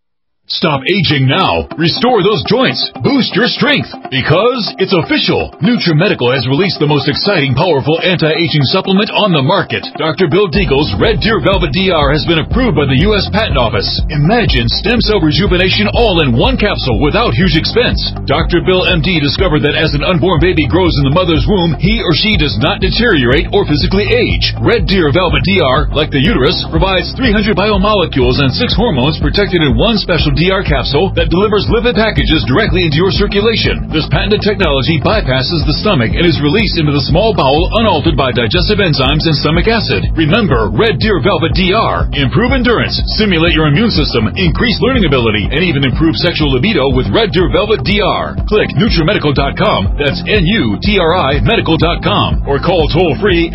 [0.47, 1.67] Stop aging now.
[1.75, 2.79] Restore those joints.
[3.03, 3.91] Boost your strength.
[4.15, 5.51] Because it's official.
[5.59, 9.83] NutriMedical has released the most exciting, powerful anti-aging supplement on the market.
[9.99, 10.31] Dr.
[10.31, 13.27] Bill Deagle's Red Deer Velvet DR has been approved by the U.S.
[13.35, 13.91] Patent Office.
[14.07, 17.99] Imagine stem cell rejuvenation all in one capsule without huge expense.
[18.31, 18.63] Dr.
[18.63, 22.15] Bill MD discovered that as an unborn baby grows in the mother's womb, he or
[22.15, 24.55] she does not deteriorate or physically age.
[24.63, 29.75] Red Deer Velvet DR, like the uterus, provides 300 biomolecules and six hormones protected in
[29.75, 33.89] one special DR capsule that delivers lipid packages directly into your circulation.
[33.89, 38.37] This patented technology bypasses the stomach and is released into the small bowel unaltered by
[38.37, 40.05] digestive enzymes and stomach acid.
[40.13, 42.13] Remember, Red Deer Velvet DR.
[42.13, 47.09] Improve endurance, stimulate your immune system, increase learning ability, and even improve sexual libido with
[47.09, 48.37] Red Deer Velvet DR.
[48.45, 49.97] Click NutriMedical.com.
[49.97, 52.45] That's N-U-T-R-I Medical.com.
[52.45, 53.49] Or call toll free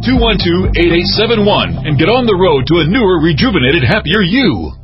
[0.00, 4.83] 888-212-8871 and get on the road to a newer, rejuvenated, happier you.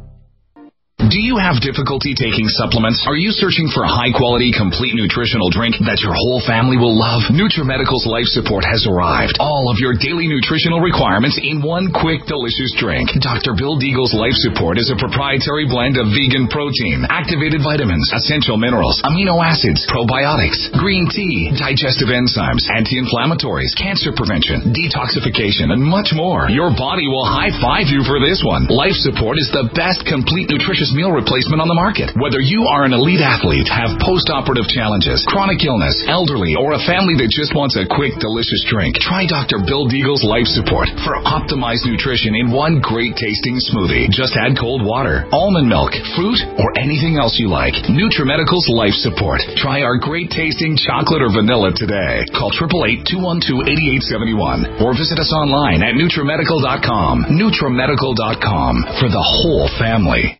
[1.08, 3.08] Do you have difficulty taking supplements?
[3.08, 6.92] Are you searching for a high quality, complete nutritional drink that your whole family will
[6.92, 7.24] love?
[7.32, 9.40] NutriMedical's Life Support has arrived.
[9.40, 13.16] All of your daily nutritional requirements in one quick, delicious drink.
[13.16, 13.56] Dr.
[13.56, 19.00] Bill Deagle's Life Support is a proprietary blend of vegan protein, activated vitamins, essential minerals,
[19.00, 26.52] amino acids, probiotics, green tea, digestive enzymes, anti-inflammatories, cancer prevention, detoxification, and much more.
[26.52, 28.68] Your body will high five you for this one.
[28.68, 30.52] Life Support is the best complete
[30.94, 32.14] meal replacement on the market.
[32.14, 37.18] Whether you are an elite athlete, have post-operative challenges, chronic illness, elderly, or a family
[37.18, 39.58] that just wants a quick, delicious drink, try Dr.
[39.66, 44.06] Bill Deagle's Life Support for optimized nutrition in one great tasting smoothie.
[44.14, 47.74] Just add cold water, almond milk, fruit, or anything else you like.
[47.90, 49.42] NutriMedical's Life Support.
[49.60, 52.22] Try our great tasting chocolate or vanilla today.
[52.32, 57.24] Call 888-212-8871 or visit us online at NutriMedical.com.
[57.30, 60.39] NutriMedical.com for the whole family.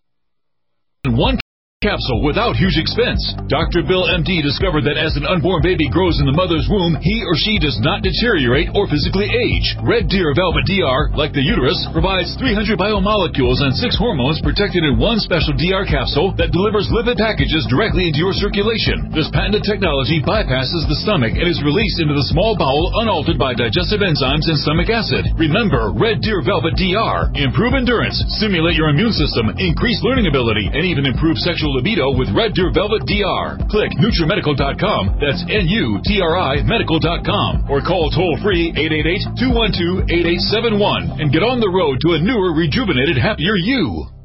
[1.08, 1.38] One
[1.80, 3.24] capsule without huge expense.
[3.48, 3.80] Dr.
[3.80, 7.32] Bill MD discovered that as an unborn baby grows in the mother's womb, he or
[7.40, 9.64] she does not deteriorate or physically age.
[9.80, 15.00] Red Deer Velvet DR, like the uterus, provides 300 biomolecules and six hormones protected in
[15.00, 19.08] one special DR capsule that delivers lipid packages directly into your circulation.
[19.16, 23.56] This patented technology bypasses the stomach and is released into the small bowel unaltered by
[23.56, 25.32] digestive enzymes and stomach acid.
[25.40, 27.32] Remember, Red Deer Velvet DR.
[27.40, 32.28] Improve endurance, stimulate your immune system, increase learning ability, and even improve sexual libido with
[32.36, 33.56] Red Deer Velvet DR.
[33.70, 35.18] Click NutriMedical.com.
[35.18, 37.70] That's N-U-T-R-I Medical.com.
[37.70, 38.72] Or call toll free
[39.40, 44.19] 888-212-8871 and get on the road to a newer, rejuvenated, happier you.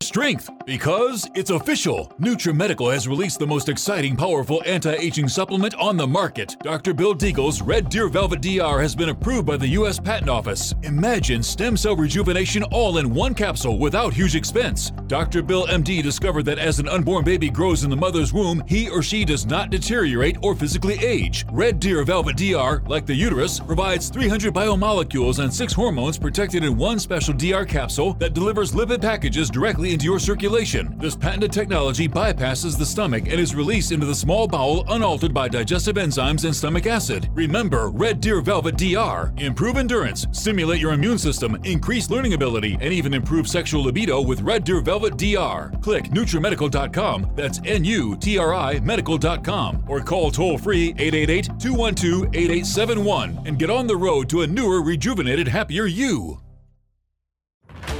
[0.00, 2.12] Strength, because it's official.
[2.20, 6.54] NutriMedical has released the most exciting, powerful anti-aging supplement on the market.
[6.62, 6.94] Dr.
[6.94, 9.98] Bill Deagle's Red Deer Velvet DR has been approved by the U.S.
[9.98, 10.72] Patent Office.
[10.84, 14.92] Imagine stem cell rejuvenation all in one capsule without huge expense.
[15.08, 15.42] Dr.
[15.42, 19.02] Bill MD discovered that as an unborn baby grows in the mother's womb, he or
[19.02, 21.44] she does not deteriorate or physically age.
[21.50, 26.76] Red Deer Velvet DR, like the uterus, provides 300 biomolecules and six hormones protected in
[26.76, 30.96] one special DR capsule that delivers lipid packages directly into your circulation.
[30.98, 35.48] This patented technology bypasses the stomach and is released into the small bowel unaltered by
[35.48, 37.28] digestive enzymes and stomach acid.
[37.34, 39.32] Remember Red Deer Velvet DR.
[39.38, 44.42] Improve endurance, stimulate your immune system, increase learning ability, and even improve sexual libido with
[44.42, 45.72] Red Deer Velvet DR.
[45.80, 47.30] Click NutriMedical.com.
[47.34, 49.84] That's N-U-T-R-I Medical.com.
[49.88, 55.86] Or call toll free 888-212-8871 and get on the road to a newer, rejuvenated, happier
[55.86, 56.40] you.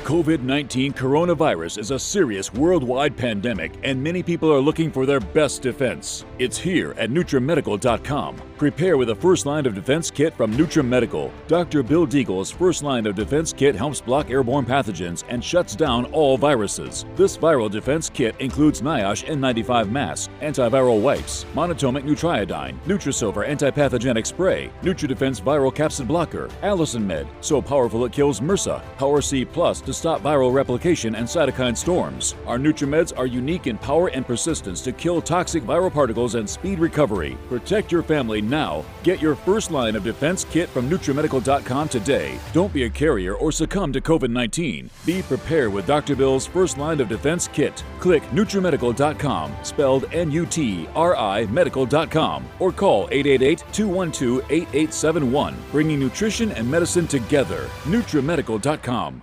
[0.09, 5.20] COVID 19 coronavirus is a serious worldwide pandemic, and many people are looking for their
[5.20, 6.24] best defense.
[6.38, 8.47] It's here at NutriMedical.com.
[8.59, 11.30] Prepare with a first line of defense kit from NutriMedical.
[11.46, 11.84] Dr.
[11.84, 16.36] Bill Deagle's first line of defense kit helps block airborne pathogens and shuts down all
[16.36, 17.06] viruses.
[17.14, 24.72] This viral defense kit includes NIOSH N95 mask, antiviral wipes, monatomic nutriodine, Nutrisilver antipathogenic spray,
[24.82, 29.94] NutriDefense viral capsid blocker, Allicin Med, so powerful it kills MRSA, Power C Plus to
[29.94, 32.34] stop viral replication and cytokine storms.
[32.44, 36.80] Our NutriMeds are unique in power and persistence to kill toxic viral particles and speed
[36.80, 37.38] recovery.
[37.48, 38.84] Protect your family now.
[39.03, 42.38] Get your first line of defense kit from NutriMedical.com today.
[42.53, 44.90] Don't be a carrier or succumb to COVID 19.
[45.07, 46.16] Be prepared with Dr.
[46.16, 47.84] Bill's first line of defense kit.
[48.01, 56.01] Click NutriMedical.com, spelled N U T R I Medical.com, or call 888 212 8871, bringing
[56.01, 57.68] nutrition and medicine together.
[57.84, 59.22] NutriMedical.com.